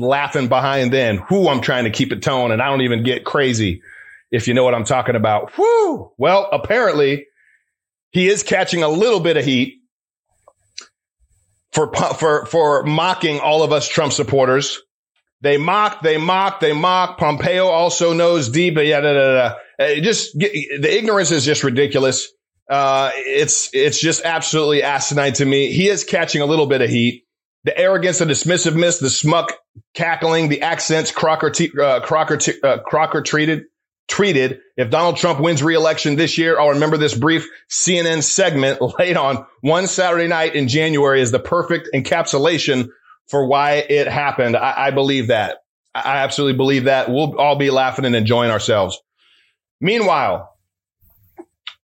laughing 0.00 0.48
behind 0.48 0.92
then. 0.92 1.18
Who 1.28 1.48
I'm 1.48 1.60
trying 1.60 1.84
to 1.84 1.90
keep 1.90 2.12
it 2.12 2.22
tone 2.22 2.50
and 2.50 2.60
I 2.60 2.66
don't 2.66 2.82
even 2.82 3.02
get 3.02 3.24
crazy 3.24 3.82
if 4.30 4.48
you 4.48 4.54
know 4.54 4.64
what 4.64 4.74
I'm 4.74 4.84
talking 4.84 5.16
about. 5.16 5.56
Whoo. 5.56 6.12
Well, 6.18 6.48
apparently 6.52 7.26
he 8.10 8.28
is 8.28 8.42
catching 8.42 8.82
a 8.82 8.88
little 8.88 9.20
bit 9.20 9.36
of 9.36 9.44
heat 9.44 9.80
for, 11.72 11.92
for, 11.94 12.46
for 12.46 12.82
mocking 12.84 13.40
all 13.40 13.62
of 13.62 13.72
us 13.72 13.88
Trump 13.88 14.12
supporters. 14.12 14.80
They 15.42 15.56
mock, 15.56 16.02
they 16.02 16.18
mock, 16.18 16.60
they 16.60 16.72
mock. 16.72 17.18
Pompeo 17.18 17.66
also 17.66 18.12
knows 18.12 18.48
deep. 18.50 18.76
Yeah, 18.76 19.00
da, 19.00 19.12
da, 19.14 19.54
da. 19.78 20.00
Just 20.02 20.38
the 20.38 20.96
ignorance 20.96 21.30
is 21.30 21.44
just 21.46 21.64
ridiculous. 21.64 22.30
Uh, 22.68 23.10
it's 23.14 23.70
it's 23.72 23.98
just 23.98 24.22
absolutely 24.22 24.82
asinine 24.82 25.32
to 25.32 25.44
me. 25.44 25.72
He 25.72 25.88
is 25.88 26.04
catching 26.04 26.42
a 26.42 26.46
little 26.46 26.66
bit 26.66 26.82
of 26.82 26.90
heat. 26.90 27.24
The 27.64 27.76
arrogance, 27.76 28.18
the 28.18 28.24
dismissiveness, 28.24 29.00
the 29.00 29.10
smuck 29.10 29.52
cackling, 29.94 30.48
the 30.48 30.62
accents 30.62 31.12
Crocker 31.12 31.50
t- 31.50 31.70
uh, 31.78 32.00
Crocker 32.00 32.38
t- 32.38 32.60
uh, 32.62 32.78
Crocker 32.78 33.22
treated 33.22 33.64
treated. 34.08 34.60
If 34.76 34.90
Donald 34.90 35.18
Trump 35.18 35.40
wins 35.40 35.62
re-election 35.62 36.16
this 36.16 36.36
year, 36.36 36.58
I'll 36.58 36.70
remember 36.70 36.96
this 36.96 37.14
brief 37.14 37.46
CNN 37.70 38.22
segment 38.22 38.80
late 38.98 39.16
on 39.16 39.46
one 39.60 39.86
Saturday 39.86 40.26
night 40.26 40.54
in 40.56 40.68
January 40.68 41.20
as 41.20 41.30
the 41.30 41.38
perfect 41.38 41.90
encapsulation 41.94 42.88
for 43.28 43.46
why 43.46 43.74
it 43.74 44.08
happened. 44.08 44.56
I, 44.56 44.86
I 44.86 44.90
believe 44.90 45.28
that. 45.28 45.58
I 45.94 46.18
absolutely 46.18 46.56
believe 46.56 46.84
that. 46.84 47.10
We'll 47.10 47.38
all 47.38 47.56
be 47.56 47.70
laughing 47.70 48.04
and 48.04 48.16
enjoying 48.16 48.50
ourselves. 48.50 48.98
Meanwhile, 49.80 50.50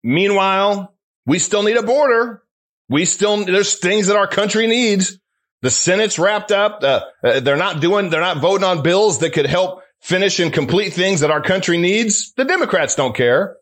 Meanwhile, 0.06 0.94
we 1.26 1.40
still 1.40 1.64
need 1.64 1.76
a 1.76 1.82
border. 1.82 2.44
We 2.88 3.06
still, 3.06 3.44
there's 3.44 3.74
things 3.80 4.06
that 4.06 4.16
our 4.16 4.28
country 4.28 4.68
needs. 4.68 5.18
The 5.62 5.70
Senate's 5.70 6.18
wrapped 6.18 6.52
up. 6.52 6.82
Uh, 6.82 7.00
uh, 7.24 7.40
they're 7.40 7.56
not 7.56 7.80
doing, 7.80 8.10
they're 8.10 8.20
not 8.20 8.38
voting 8.38 8.64
on 8.64 8.82
bills 8.82 9.18
that 9.20 9.32
could 9.32 9.46
help 9.46 9.82
finish 10.00 10.38
and 10.38 10.52
complete 10.52 10.92
things 10.92 11.20
that 11.20 11.30
our 11.30 11.40
country 11.40 11.78
needs. 11.78 12.32
The 12.34 12.44
Democrats 12.44 12.94
don't 12.94 13.16
care. 13.16 13.56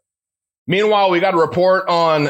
Meanwhile, 0.66 1.10
we 1.10 1.20
got 1.20 1.34
a 1.34 1.38
report 1.38 1.88
on 1.88 2.28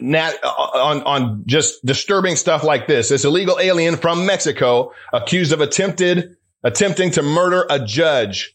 nat, 0.00 0.32
on, 0.44 1.02
on 1.02 1.42
just 1.46 1.84
disturbing 1.84 2.36
stuff 2.36 2.64
like 2.64 2.86
this. 2.86 3.10
This 3.10 3.24
illegal 3.24 3.58
alien 3.60 3.96
from 3.96 4.26
Mexico 4.26 4.92
accused 5.12 5.52
of 5.52 5.60
attempted, 5.60 6.36
attempting 6.62 7.10
to 7.12 7.22
murder 7.22 7.66
a 7.68 7.78
judge. 7.78 8.54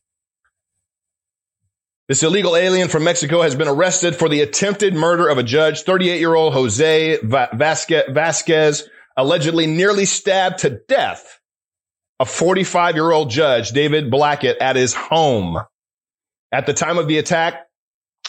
This 2.07 2.23
illegal 2.23 2.57
alien 2.57 2.89
from 2.89 3.05
Mexico 3.05 3.41
has 3.41 3.55
been 3.55 3.69
arrested 3.69 4.15
for 4.15 4.27
the 4.27 4.41
attempted 4.41 4.93
murder 4.93 5.29
of 5.29 5.37
a 5.37 5.43
judge. 5.43 5.83
38 5.83 6.19
year 6.19 6.35
old 6.35 6.53
Jose 6.53 7.19
Vasquez, 7.23 8.03
Vasquez 8.09 8.89
allegedly 9.17 9.67
nearly 9.67 10.05
stabbed 10.05 10.59
to 10.59 10.81
death 10.87 11.39
a 12.21 12.25
45 12.25 12.95
year 12.95 13.11
old 13.11 13.31
judge, 13.31 13.71
David 13.71 14.11
Blackett, 14.11 14.59
at 14.59 14.75
his 14.75 14.93
home. 14.93 15.57
At 16.51 16.67
the 16.67 16.73
time 16.73 16.99
of 16.99 17.07
the 17.07 17.17
attack, 17.17 17.67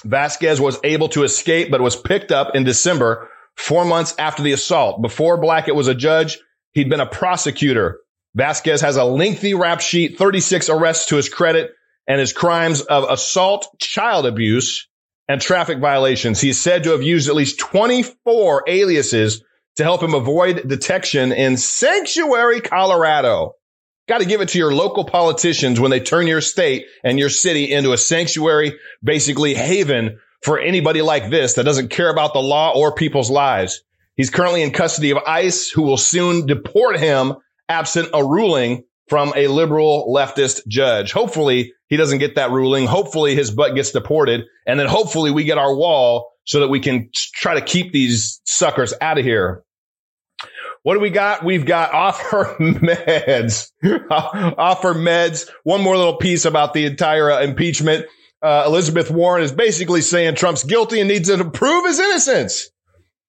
Vasquez 0.04 0.60
was 0.60 0.78
able 0.82 1.10
to 1.10 1.24
escape, 1.24 1.70
but 1.70 1.82
was 1.82 1.94
picked 1.94 2.32
up 2.32 2.56
in 2.56 2.64
December, 2.64 3.28
four 3.56 3.84
months 3.84 4.14
after 4.18 4.42
the 4.42 4.52
assault. 4.52 5.02
Before 5.02 5.36
Blackett 5.36 5.74
was 5.74 5.88
a 5.88 5.94
judge, 5.94 6.38
he'd 6.72 6.88
been 6.88 7.00
a 7.00 7.06
prosecutor. 7.06 8.00
Vasquez 8.34 8.80
has 8.80 8.96
a 8.96 9.04
lengthy 9.04 9.52
rap 9.52 9.80
sheet, 9.80 10.16
36 10.16 10.70
arrests 10.70 11.06
to 11.06 11.16
his 11.16 11.28
credit, 11.28 11.72
and 12.08 12.18
his 12.18 12.32
crimes 12.32 12.80
of 12.80 13.04
assault, 13.04 13.68
child 13.78 14.24
abuse, 14.24 14.88
and 15.28 15.40
traffic 15.40 15.78
violations. 15.78 16.40
He's 16.40 16.58
said 16.58 16.84
to 16.84 16.90
have 16.90 17.02
used 17.02 17.28
at 17.28 17.34
least 17.34 17.58
24 17.58 18.64
aliases 18.66 19.42
to 19.76 19.84
help 19.84 20.02
him 20.02 20.14
avoid 20.14 20.68
detection 20.68 21.32
in 21.32 21.56
Sanctuary, 21.56 22.60
Colorado. 22.60 23.54
Got 24.08 24.18
to 24.18 24.26
give 24.26 24.40
it 24.40 24.50
to 24.50 24.58
your 24.58 24.74
local 24.74 25.04
politicians 25.04 25.78
when 25.78 25.90
they 25.90 26.00
turn 26.00 26.26
your 26.26 26.40
state 26.40 26.86
and 27.04 27.18
your 27.18 27.30
city 27.30 27.72
into 27.72 27.92
a 27.92 27.98
sanctuary, 27.98 28.78
basically 29.02 29.54
haven 29.54 30.18
for 30.42 30.58
anybody 30.58 31.02
like 31.02 31.30
this 31.30 31.54
that 31.54 31.64
doesn't 31.64 31.88
care 31.88 32.10
about 32.10 32.32
the 32.32 32.40
law 32.40 32.72
or 32.74 32.94
people's 32.94 33.30
lives. 33.30 33.82
He's 34.16 34.30
currently 34.30 34.62
in 34.62 34.72
custody 34.72 35.10
of 35.10 35.18
ICE, 35.18 35.70
who 35.70 35.82
will 35.82 35.96
soon 35.96 36.46
deport 36.46 36.98
him 36.98 37.34
absent 37.68 38.08
a 38.12 38.24
ruling 38.24 38.84
from 39.08 39.32
a 39.36 39.46
liberal 39.46 40.12
leftist 40.14 40.66
judge. 40.66 41.12
Hopefully 41.12 41.72
he 41.86 41.96
doesn't 41.96 42.18
get 42.18 42.34
that 42.34 42.50
ruling. 42.50 42.86
Hopefully 42.86 43.34
his 43.34 43.50
butt 43.50 43.74
gets 43.74 43.92
deported 43.92 44.44
and 44.66 44.78
then 44.78 44.88
hopefully 44.88 45.30
we 45.30 45.44
get 45.44 45.58
our 45.58 45.74
wall 45.74 46.31
so 46.44 46.60
that 46.60 46.68
we 46.68 46.80
can 46.80 47.10
try 47.12 47.54
to 47.54 47.60
keep 47.60 47.92
these 47.92 48.40
suckers 48.44 48.94
out 49.00 49.18
of 49.18 49.24
here. 49.24 49.62
What 50.82 50.94
do 50.94 51.00
we 51.00 51.10
got? 51.10 51.44
We've 51.44 51.64
got 51.64 51.92
offer 51.92 52.56
meds, 52.60 53.70
offer 54.10 54.94
meds. 54.94 55.48
One 55.62 55.80
more 55.80 55.96
little 55.96 56.16
piece 56.16 56.44
about 56.44 56.74
the 56.74 56.86
entire 56.86 57.30
uh, 57.30 57.42
impeachment. 57.42 58.06
Uh, 58.42 58.64
Elizabeth 58.66 59.08
Warren 59.08 59.44
is 59.44 59.52
basically 59.52 60.00
saying 60.00 60.34
Trump's 60.34 60.64
guilty 60.64 60.98
and 60.98 61.08
needs 61.08 61.28
to 61.28 61.48
prove 61.48 61.86
his 61.86 62.00
innocence. 62.00 62.70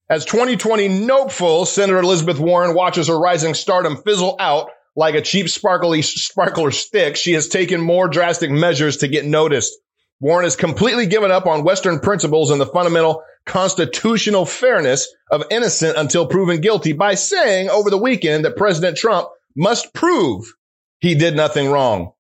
As 0.09 0.25
2020 0.25 1.05
nopeful, 1.05 1.65
Senator 1.65 1.99
Elizabeth 1.99 2.39
Warren 2.39 2.73
watches 2.73 3.07
her 3.07 3.19
rising 3.19 3.53
stardom 3.53 3.97
fizzle 3.97 4.35
out 4.39 4.69
like 4.95 5.15
a 5.15 5.21
cheap 5.21 5.49
sparkly 5.49 6.01
sparkler 6.01 6.71
stick, 6.71 7.15
she 7.15 7.33
has 7.33 7.47
taken 7.47 7.81
more 7.81 8.07
drastic 8.07 8.51
measures 8.51 8.97
to 8.97 9.07
get 9.07 9.25
noticed. 9.25 9.73
Warren 10.19 10.45
has 10.45 10.55
completely 10.55 11.05
given 11.05 11.31
up 11.31 11.45
on 11.45 11.63
Western 11.63 11.99
principles 11.99 12.51
and 12.51 12.61
the 12.61 12.65
fundamental 12.65 13.23
constitutional 13.45 14.45
fairness 14.45 15.13
of 15.29 15.43
innocent 15.51 15.97
until 15.97 16.27
proven 16.27 16.61
guilty 16.61 16.93
by 16.93 17.15
saying 17.15 17.69
over 17.69 17.89
the 17.89 17.97
weekend 17.97 18.45
that 18.45 18.55
President 18.55 18.97
Trump 18.97 19.27
must 19.55 19.93
prove 19.93 20.53
he 20.99 21.15
did 21.15 21.35
nothing 21.35 21.69
wrong 21.69 22.13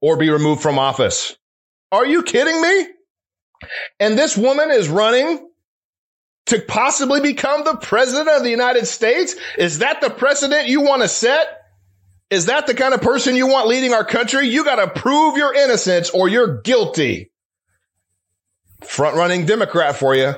or 0.00 0.16
be 0.16 0.30
removed 0.30 0.62
from 0.62 0.78
office. 0.78 1.36
Are 1.90 2.06
you 2.06 2.22
kidding 2.22 2.60
me? 2.60 2.86
And 3.98 4.16
this 4.16 4.36
woman 4.36 4.70
is 4.70 4.88
running 4.88 5.48
to 6.46 6.60
possibly 6.60 7.20
become 7.20 7.64
the 7.64 7.76
president 7.76 8.28
of 8.28 8.42
the 8.42 8.50
United 8.50 8.86
States? 8.86 9.34
Is 9.58 9.80
that 9.80 10.00
the 10.00 10.10
precedent 10.10 10.68
you 10.68 10.80
want 10.80 11.02
to 11.02 11.08
set? 11.08 11.46
Is 12.30 12.46
that 12.46 12.66
the 12.66 12.74
kind 12.74 12.94
of 12.94 13.00
person 13.00 13.36
you 13.36 13.46
want 13.46 13.68
leading 13.68 13.94
our 13.94 14.04
country? 14.04 14.48
You 14.48 14.64
got 14.64 14.76
to 14.76 15.00
prove 15.00 15.36
your 15.36 15.54
innocence 15.54 16.10
or 16.10 16.28
you're 16.28 16.60
guilty. 16.62 17.30
Front 18.82 19.16
running 19.16 19.46
Democrat 19.46 19.96
for 19.96 20.14
you. 20.14 20.34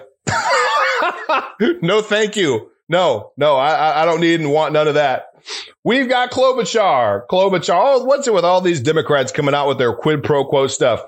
no, 1.82 2.02
thank 2.02 2.36
you. 2.36 2.70
No, 2.88 3.32
no, 3.36 3.56
I, 3.56 4.02
I 4.02 4.04
don't 4.04 4.20
need 4.20 4.40
and 4.40 4.50
want 4.50 4.72
none 4.72 4.88
of 4.88 4.94
that. 4.94 5.26
We've 5.84 6.08
got 6.08 6.30
Klobuchar. 6.30 7.26
Klobuchar. 7.30 7.80
Oh, 7.82 8.04
what's 8.04 8.26
it 8.26 8.34
with 8.34 8.44
all 8.44 8.60
these 8.60 8.80
Democrats 8.80 9.32
coming 9.32 9.54
out 9.54 9.68
with 9.68 9.78
their 9.78 9.94
quid 9.94 10.22
pro 10.22 10.44
quo 10.44 10.66
stuff? 10.66 11.02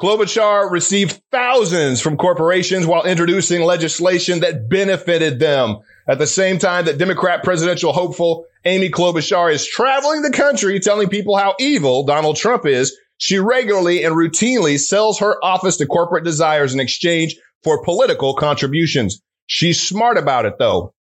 Klobuchar 0.00 0.70
received 0.70 1.20
thousands 1.32 2.02
from 2.02 2.18
corporations 2.18 2.86
while 2.86 3.04
introducing 3.04 3.62
legislation 3.62 4.40
that 4.40 4.68
benefited 4.68 5.38
them. 5.38 5.78
At 6.06 6.18
the 6.18 6.26
same 6.26 6.58
time 6.58 6.84
that 6.84 6.98
Democrat 6.98 7.42
presidential 7.42 7.92
hopeful 7.92 8.46
Amy 8.64 8.90
Klobuchar 8.90 9.52
is 9.52 9.66
traveling 9.66 10.22
the 10.22 10.30
country 10.30 10.78
telling 10.80 11.08
people 11.08 11.36
how 11.36 11.54
evil 11.58 12.04
Donald 12.04 12.36
Trump 12.36 12.66
is, 12.66 12.96
she 13.18 13.38
regularly 13.38 14.04
and 14.04 14.14
routinely 14.14 14.78
sells 14.78 15.20
her 15.20 15.42
office 15.44 15.78
to 15.78 15.86
corporate 15.86 16.24
desires 16.24 16.74
in 16.74 16.80
exchange 16.80 17.36
for 17.62 17.82
political 17.82 18.34
contributions. 18.34 19.22
She's 19.46 19.80
smart 19.80 20.18
about 20.18 20.46
it 20.46 20.54
though. 20.58 20.94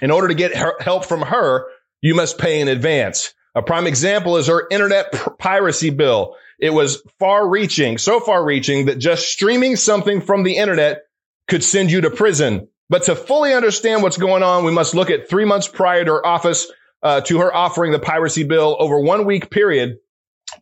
In 0.00 0.10
order 0.10 0.28
to 0.28 0.34
get 0.34 0.54
help 0.80 1.04
from 1.04 1.22
her, 1.22 1.66
you 2.00 2.14
must 2.14 2.38
pay 2.38 2.60
in 2.60 2.68
advance. 2.68 3.32
A 3.54 3.62
prime 3.62 3.86
example 3.86 4.36
is 4.36 4.48
her 4.48 4.66
internet 4.70 5.12
piracy 5.38 5.90
bill. 5.90 6.36
It 6.58 6.70
was 6.70 7.02
far 7.18 7.48
reaching, 7.48 7.98
so 7.98 8.20
far 8.20 8.44
reaching 8.44 8.86
that 8.86 8.98
just 8.98 9.28
streaming 9.28 9.76
something 9.76 10.20
from 10.20 10.42
the 10.42 10.56
internet 10.56 11.02
could 11.48 11.62
send 11.62 11.90
you 11.90 12.02
to 12.02 12.10
prison. 12.10 12.68
But 12.88 13.04
to 13.04 13.16
fully 13.16 13.52
understand 13.52 14.02
what's 14.02 14.16
going 14.16 14.42
on, 14.42 14.64
we 14.64 14.72
must 14.72 14.94
look 14.94 15.10
at 15.10 15.28
three 15.28 15.44
months 15.44 15.68
prior 15.68 16.04
to 16.04 16.12
her 16.12 16.26
office, 16.26 16.70
uh, 17.02 17.20
to 17.22 17.38
her 17.38 17.54
offering 17.54 17.92
the 17.92 17.98
piracy 17.98 18.44
bill 18.44 18.76
over 18.78 18.98
one 19.00 19.24
week 19.24 19.50
period. 19.50 19.96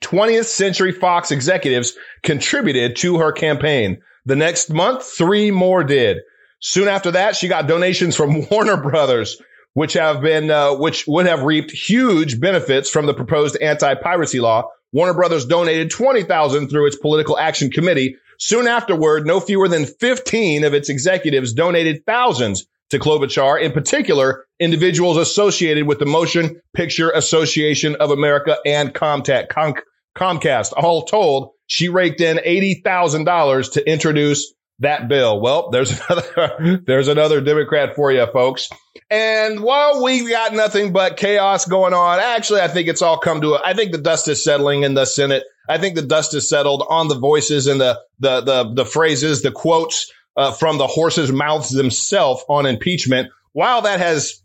20th 0.03 0.47
Century 0.47 0.93
Fox 0.93 1.31
executives 1.31 1.95
contributed 2.23 2.97
to 2.97 3.19
her 3.19 3.33
campaign. 3.33 4.01
The 4.27 4.37
next 4.37 4.71
month, 4.71 5.05
three 5.05 5.51
more 5.51 5.85
did. 5.85 6.19
Soon 6.61 6.89
after 6.89 7.13
that, 7.13 7.37
she 7.37 7.49
got 7.49 7.67
donations 7.67 8.17
from 8.17 8.47
Warner 8.51 8.77
Brothers, 8.77 9.41
which 9.75 9.95
have 9.95 10.21
been, 10.21 10.51
uh, 10.51 10.75
which 10.75 11.07
would 11.07 11.27
have 11.27 11.43
reaped 11.43 11.71
huge 11.71 12.41
benefits 12.41 12.91
from 12.91 13.07
the 13.07 13.15
proposed 13.15 13.57
anti-piracy 13.61 14.41
law. 14.41 14.69
Warner 14.93 15.15
Brothers 15.15 15.47
donated 15.47 15.91
20,000 15.91 16.69
through 16.69 16.87
its 16.87 16.97
political 16.97 17.39
action 17.39 17.71
committee. 17.71 18.17
Soon 18.39 18.67
afterward, 18.67 19.27
no 19.27 19.39
fewer 19.39 19.69
than 19.69 19.87
15 19.87 20.65
of 20.65 20.75
its 20.75 20.89
executives 20.89 21.53
donated 21.53 22.05
thousands 22.07 22.67
to 22.91 22.99
Klobuchar, 22.99 23.61
in 23.61 23.73
particular, 23.73 24.47
individuals 24.59 25.17
associated 25.17 25.87
with 25.87 25.99
the 25.99 26.07
Motion 26.07 26.61
Picture 26.75 27.11
Association 27.11 27.97
of 27.97 28.11
America 28.11 28.57
and 28.67 28.93
Comcast. 28.93 29.49
Com- 29.49 29.75
Comcast. 30.17 30.73
All 30.77 31.03
told, 31.03 31.53
she 31.67 31.89
raked 31.89 32.21
in 32.21 32.39
$80,000 32.39 33.73
to 33.73 33.91
introduce 33.91 34.53
that 34.81 35.09
bill. 35.09 35.41
Well, 35.41 35.71
there's 35.71 36.01
another, 36.09 36.83
there's 36.87 37.09
another 37.09 37.41
Democrat 37.41 37.95
for 37.95 38.11
you, 38.11 38.27
folks. 38.33 38.69
And 39.11 39.61
while 39.61 40.03
we've 40.03 40.29
got 40.29 40.53
nothing 40.53 40.93
but 40.93 41.17
chaos 41.17 41.65
going 41.67 41.95
on, 41.95 42.19
actually, 42.19 42.61
I 42.61 42.69
think 42.69 42.89
it's 42.89 43.03
all 43.03 43.19
come 43.19 43.41
to, 43.43 43.55
a, 43.55 43.63
I 43.65 43.75
think 43.75 43.93
the 43.93 43.99
dust 43.99 44.29
is 44.29 44.43
settling 44.43 44.83
in 44.83 44.95
the 44.95 45.05
Senate. 45.05 45.45
I 45.69 45.79
think 45.79 45.95
the 45.95 46.03
dust 46.03 46.35
is 46.35 46.49
settled 46.49 46.85
on 46.89 47.09
the 47.09 47.19
voices 47.19 47.67
and 47.67 47.81
the, 47.81 48.01
the, 48.19 48.41
the, 48.41 48.75
the 48.75 48.85
phrases, 48.85 49.43
the 49.43 49.53
quotes, 49.53 50.11
uh, 50.37 50.53
from 50.53 50.79
the 50.79 50.87
horse's 50.87 51.33
mouths 51.33 51.71
themselves 51.71 52.45
on 52.49 52.67
impeachment. 52.67 53.29
While 53.53 53.83
that 53.83 54.01
has, 54.01 54.43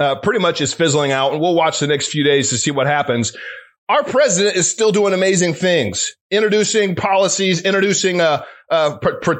uh, 0.00 0.16
pretty 0.16 0.40
much 0.40 0.60
is 0.60 0.74
fizzling 0.74 1.12
out 1.12 1.32
and 1.32 1.40
we'll 1.40 1.54
watch 1.54 1.80
the 1.80 1.86
next 1.86 2.08
few 2.08 2.24
days 2.24 2.50
to 2.50 2.58
see 2.58 2.70
what 2.70 2.86
happens 2.86 3.34
our 3.88 4.04
president 4.04 4.56
is 4.56 4.70
still 4.70 4.92
doing 4.92 5.14
amazing 5.14 5.54
things, 5.54 6.14
introducing 6.30 6.94
policies, 6.94 7.62
introducing 7.62 8.20
uh, 8.20 8.44
uh, 8.70 8.98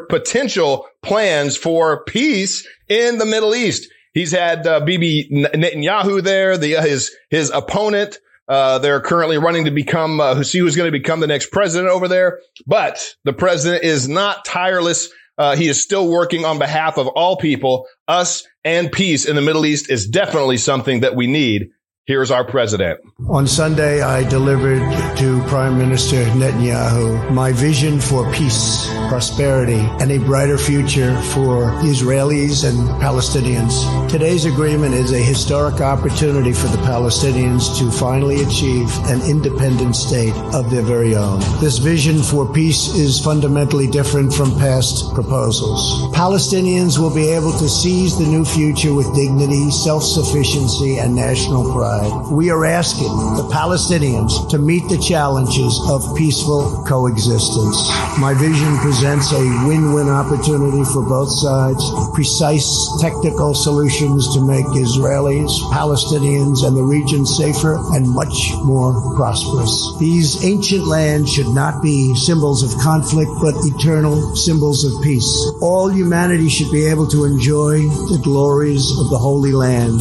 potential 0.09 0.87
plans 1.03 1.57
for 1.57 2.05
peace 2.05 2.67
in 2.89 3.19
the 3.19 3.27
Middle 3.27 3.55
East. 3.55 3.91
He's 4.15 4.33
had 4.33 4.67
uh, 4.67 4.81
Bibi 4.81 5.29
Netanyahu 5.31 6.23
there, 6.23 6.57
the 6.57 6.77
uh, 6.77 6.83
his 6.83 7.15
his 7.31 7.51
opponent. 7.51 8.19
Uh, 8.49 8.79
they're 8.79 9.03
currently 9.03 9.37
running 9.37 9.67
to 9.67 9.71
become 9.71 10.21
uh, 10.21 10.43
see 10.43 10.59
who's 10.59 10.77
going 10.77 10.91
to 10.91 10.99
become 10.99 11.21
the 11.21 11.27
next 11.27 11.53
president 11.53 11.91
over 11.91 12.09
there. 12.09 12.41
But 12.67 13.15
the 13.25 13.35
president 13.35 13.85
is 13.85 14.09
not 14.09 14.47
tireless. 14.47 15.11
He 15.57 15.69
is 15.69 15.81
still 15.81 16.11
working 16.11 16.45
on 16.45 16.59
behalf 16.59 16.99
of 16.99 17.07
all 17.07 17.37
people. 17.37 17.87
Us 18.09 18.45
and 18.65 18.91
peace 18.91 19.25
in 19.25 19.37
the 19.37 19.43
Middle 19.43 19.67
East 19.67 19.89
is 19.91 20.09
definitely 20.09 20.57
something 20.57 21.01
that 21.01 21.15
we 21.15 21.27
need. 21.27 21.69
Here's 22.09 22.31
our 22.31 22.43
president. 22.43 23.01
On 23.29 23.47
Sunday, 23.47 24.01
I 24.01 24.27
delivered 24.27 24.81
to 25.19 25.43
Prime 25.43 25.77
Minister 25.77 26.25
Netanyahu 26.41 27.31
my 27.33 27.53
vision 27.53 28.01
for 28.01 28.25
peace, 28.33 28.89
prosperity, 29.09 29.81
and 30.01 30.13
a 30.13 30.19
brighter 30.19 30.59
future 30.59 31.17
for 31.33 31.73
Israelis 31.83 32.69
and 32.69 32.79
Palestinians. 33.01 33.75
Today's 34.11 34.45
agreement 34.45 34.95
is 34.95 35.13
a 35.13 35.19
historic 35.19 35.81
opportunity 35.81 36.53
for 36.53 36.69
the 36.69 36.83
Palestinians 36.85 37.79
to 37.79 37.91
finally 37.91 38.43
achieve 38.43 38.89
an 39.07 39.23
independent 39.23 39.97
state 39.97 40.35
of 40.53 40.71
their 40.71 40.83
very 40.83 41.17
own. 41.17 41.41
This 41.61 41.79
vision 41.79 42.23
for 42.23 42.53
peace 42.53 42.95
is 42.95 43.19
fundamentally 43.19 43.87
different 43.87 44.33
from 44.33 44.51
past 44.59 45.15
proposals. 45.15 46.15
Palestinians 46.15 46.99
will 46.99 47.15
be 47.15 47.29
able 47.29 47.53
to 47.53 47.69
seize 47.69 48.19
the 48.19 48.27
new 48.27 48.45
future 48.45 48.93
with 48.93 49.13
dignity, 49.15 49.71
self-sufficiency, 49.71 50.99
and 50.99 51.15
national 51.15 51.73
pride 51.73 52.29
we 52.31 52.51
are 52.51 52.65
asking 52.65 53.09
the 53.37 53.49
Palestinians 53.53 54.49
to 54.51 54.59
meet 54.59 54.87
the 54.89 54.99
challenges 54.99 55.81
of 55.89 56.17
peaceful 56.17 56.85
coexistence. 56.87 57.89
My 58.19 58.35
vision 58.35 58.77
presents 58.79 58.98
a 59.33 59.67
win-win 59.67 60.09
opportunity 60.09 60.85
for 60.85 61.03
both 61.03 61.31
sides, 61.31 61.83
precise 62.15 62.67
technical 63.01 63.55
solutions 63.55 64.35
to 64.35 64.41
make 64.41 64.65
Israelis, 64.67 65.51
Palestinians, 65.71 66.67
and 66.67 66.77
the 66.77 66.83
region 66.83 67.25
safer 67.25 67.79
and 67.95 68.09
much 68.09 68.53
more 68.65 69.15
prosperous. 69.17 69.97
These 70.01 70.45
ancient 70.45 70.87
lands 70.87 71.33
should 71.33 71.49
not 71.49 71.83
be 71.83 72.15
symbols 72.15 72.63
of 72.63 72.81
conflict, 72.81 73.31
but 73.41 73.55
eternal 73.65 74.35
symbols 74.35 74.85
of 74.85 75.03
peace. 75.03 75.31
All 75.61 75.89
humanity 75.89 76.49
should 76.49 76.73
be 76.73 76.87
able 76.87 77.07
to 77.09 77.25
enjoy 77.25 77.79
the 77.79 78.21
glories 78.23 78.91
of 78.99 79.11
the 79.11 79.19
Holy 79.19 79.53
Land 79.53 80.01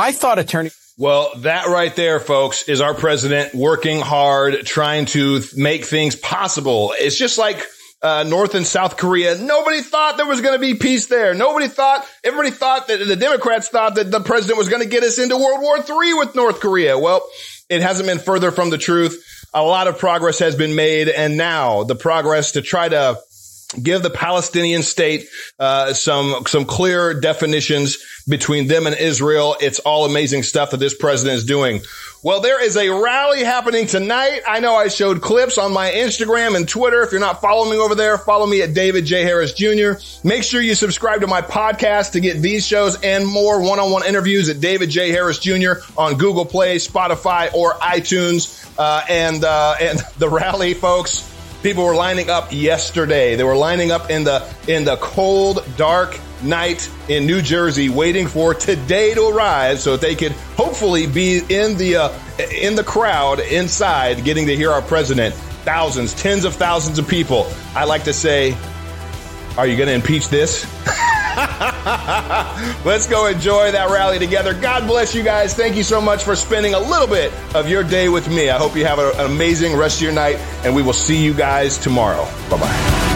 I 0.00 0.12
thought 0.12 0.38
attorney. 0.38 0.70
Well, 1.00 1.30
that 1.38 1.68
right 1.68 1.96
there, 1.96 2.20
folks, 2.20 2.68
is 2.68 2.82
our 2.82 2.92
president 2.92 3.54
working 3.54 4.02
hard, 4.02 4.66
trying 4.66 5.06
to 5.06 5.40
make 5.56 5.86
things 5.86 6.14
possible. 6.14 6.92
It's 6.94 7.16
just 7.16 7.38
like 7.38 7.64
uh, 8.02 8.24
North 8.24 8.54
and 8.54 8.66
South 8.66 8.98
Korea. 8.98 9.38
Nobody 9.38 9.80
thought 9.80 10.18
there 10.18 10.26
was 10.26 10.42
going 10.42 10.52
to 10.52 10.60
be 10.60 10.74
peace 10.74 11.06
there. 11.06 11.32
Nobody 11.32 11.68
thought, 11.68 12.06
everybody 12.22 12.50
thought 12.50 12.88
that 12.88 12.98
the 12.98 13.16
Democrats 13.16 13.70
thought 13.70 13.94
that 13.94 14.10
the 14.10 14.20
president 14.20 14.58
was 14.58 14.68
going 14.68 14.82
to 14.82 14.88
get 14.90 15.02
us 15.02 15.18
into 15.18 15.38
World 15.38 15.62
War 15.62 15.78
III 15.78 16.12
with 16.18 16.34
North 16.34 16.60
Korea. 16.60 16.98
Well, 16.98 17.26
it 17.70 17.80
hasn't 17.80 18.06
been 18.06 18.18
further 18.18 18.50
from 18.50 18.68
the 18.68 18.76
truth. 18.76 19.24
A 19.54 19.62
lot 19.62 19.88
of 19.88 19.98
progress 19.98 20.38
has 20.40 20.54
been 20.54 20.74
made. 20.74 21.08
And 21.08 21.38
now 21.38 21.84
the 21.84 21.96
progress 21.96 22.52
to 22.52 22.60
try 22.60 22.90
to 22.90 23.18
give 23.80 24.02
the 24.02 24.10
Palestinian 24.10 24.82
state 24.82 25.28
uh, 25.58 25.92
some 25.92 26.44
some 26.46 26.64
clear 26.64 27.14
definitions 27.14 27.98
between 28.28 28.66
them 28.66 28.86
and 28.86 28.96
Israel. 28.96 29.56
It's 29.60 29.78
all 29.80 30.04
amazing 30.04 30.42
stuff 30.42 30.70
that 30.72 30.78
this 30.78 30.94
president 30.94 31.38
is 31.38 31.44
doing. 31.44 31.80
Well, 32.22 32.42
there 32.42 32.62
is 32.62 32.76
a 32.76 32.90
rally 32.90 33.42
happening 33.42 33.86
tonight. 33.86 34.42
I 34.46 34.60
know 34.60 34.74
I 34.74 34.88
showed 34.88 35.22
clips 35.22 35.56
on 35.56 35.72
my 35.72 35.90
Instagram 35.90 36.54
and 36.54 36.68
Twitter. 36.68 37.02
If 37.02 37.12
you're 37.12 37.20
not 37.20 37.40
following 37.40 37.70
me 37.70 37.78
over 37.78 37.94
there, 37.94 38.18
follow 38.18 38.46
me 38.46 38.60
at 38.60 38.74
David 38.74 39.06
J. 39.06 39.22
Harris 39.22 39.54
Jr. 39.54 39.92
Make 40.22 40.42
sure 40.42 40.60
you 40.60 40.74
subscribe 40.74 41.22
to 41.22 41.26
my 41.26 41.40
podcast 41.40 42.12
to 42.12 42.20
get 42.20 42.42
these 42.42 42.66
shows 42.66 43.00
and 43.00 43.26
more 43.26 43.62
one-on-one 43.62 44.04
interviews 44.04 44.50
at 44.50 44.60
David 44.60 44.90
J. 44.90 45.10
Harris 45.10 45.38
Jr. 45.38 45.74
on 45.96 46.18
Google 46.18 46.44
Play, 46.44 46.76
Spotify, 46.76 47.54
or 47.54 47.72
iTunes. 47.74 48.58
Uh, 48.78 49.02
and 49.08 49.42
uh, 49.42 49.76
and 49.80 49.98
the 50.18 50.28
rally, 50.28 50.74
folks 50.74 51.29
People 51.62 51.84
were 51.84 51.94
lining 51.94 52.30
up 52.30 52.52
yesterday. 52.52 53.36
They 53.36 53.44
were 53.44 53.56
lining 53.56 53.90
up 53.90 54.10
in 54.10 54.24
the 54.24 54.46
in 54.66 54.84
the 54.84 54.96
cold, 54.96 55.62
dark 55.76 56.18
night 56.42 56.90
in 57.08 57.26
New 57.26 57.42
Jersey, 57.42 57.90
waiting 57.90 58.26
for 58.26 58.54
today 58.54 59.12
to 59.12 59.28
arrive, 59.28 59.78
so 59.78 59.92
that 59.92 60.00
they 60.00 60.14
could 60.14 60.32
hopefully 60.56 61.06
be 61.06 61.38
in 61.38 61.76
the 61.76 61.96
uh, 61.96 62.18
in 62.50 62.76
the 62.76 62.84
crowd 62.84 63.40
inside, 63.40 64.24
getting 64.24 64.46
to 64.46 64.56
hear 64.56 64.70
our 64.70 64.82
president. 64.82 65.34
Thousands, 65.64 66.14
tens 66.14 66.46
of 66.46 66.54
thousands 66.54 66.98
of 66.98 67.06
people. 67.06 67.46
I 67.74 67.84
like 67.84 68.04
to 68.04 68.14
say, 68.14 68.56
are 69.58 69.66
you 69.66 69.76
going 69.76 69.88
to 69.88 69.94
impeach 69.94 70.28
this? 70.28 70.66
Let's 72.84 73.06
go 73.06 73.26
enjoy 73.26 73.72
that 73.72 73.88
rally 73.90 74.18
together. 74.18 74.54
God 74.54 74.86
bless 74.86 75.14
you 75.14 75.22
guys. 75.22 75.54
Thank 75.54 75.76
you 75.76 75.82
so 75.82 76.00
much 76.00 76.24
for 76.24 76.34
spending 76.36 76.74
a 76.74 76.80
little 76.80 77.06
bit 77.06 77.32
of 77.54 77.68
your 77.68 77.84
day 77.84 78.08
with 78.08 78.28
me. 78.28 78.50
I 78.50 78.58
hope 78.58 78.76
you 78.76 78.84
have 78.84 78.98
an 78.98 79.12
amazing 79.20 79.76
rest 79.76 79.98
of 79.98 80.02
your 80.02 80.12
night, 80.12 80.36
and 80.64 80.74
we 80.74 80.82
will 80.82 80.92
see 80.92 81.22
you 81.22 81.34
guys 81.34 81.78
tomorrow. 81.78 82.24
Bye 82.48 82.58
bye. 82.58 83.09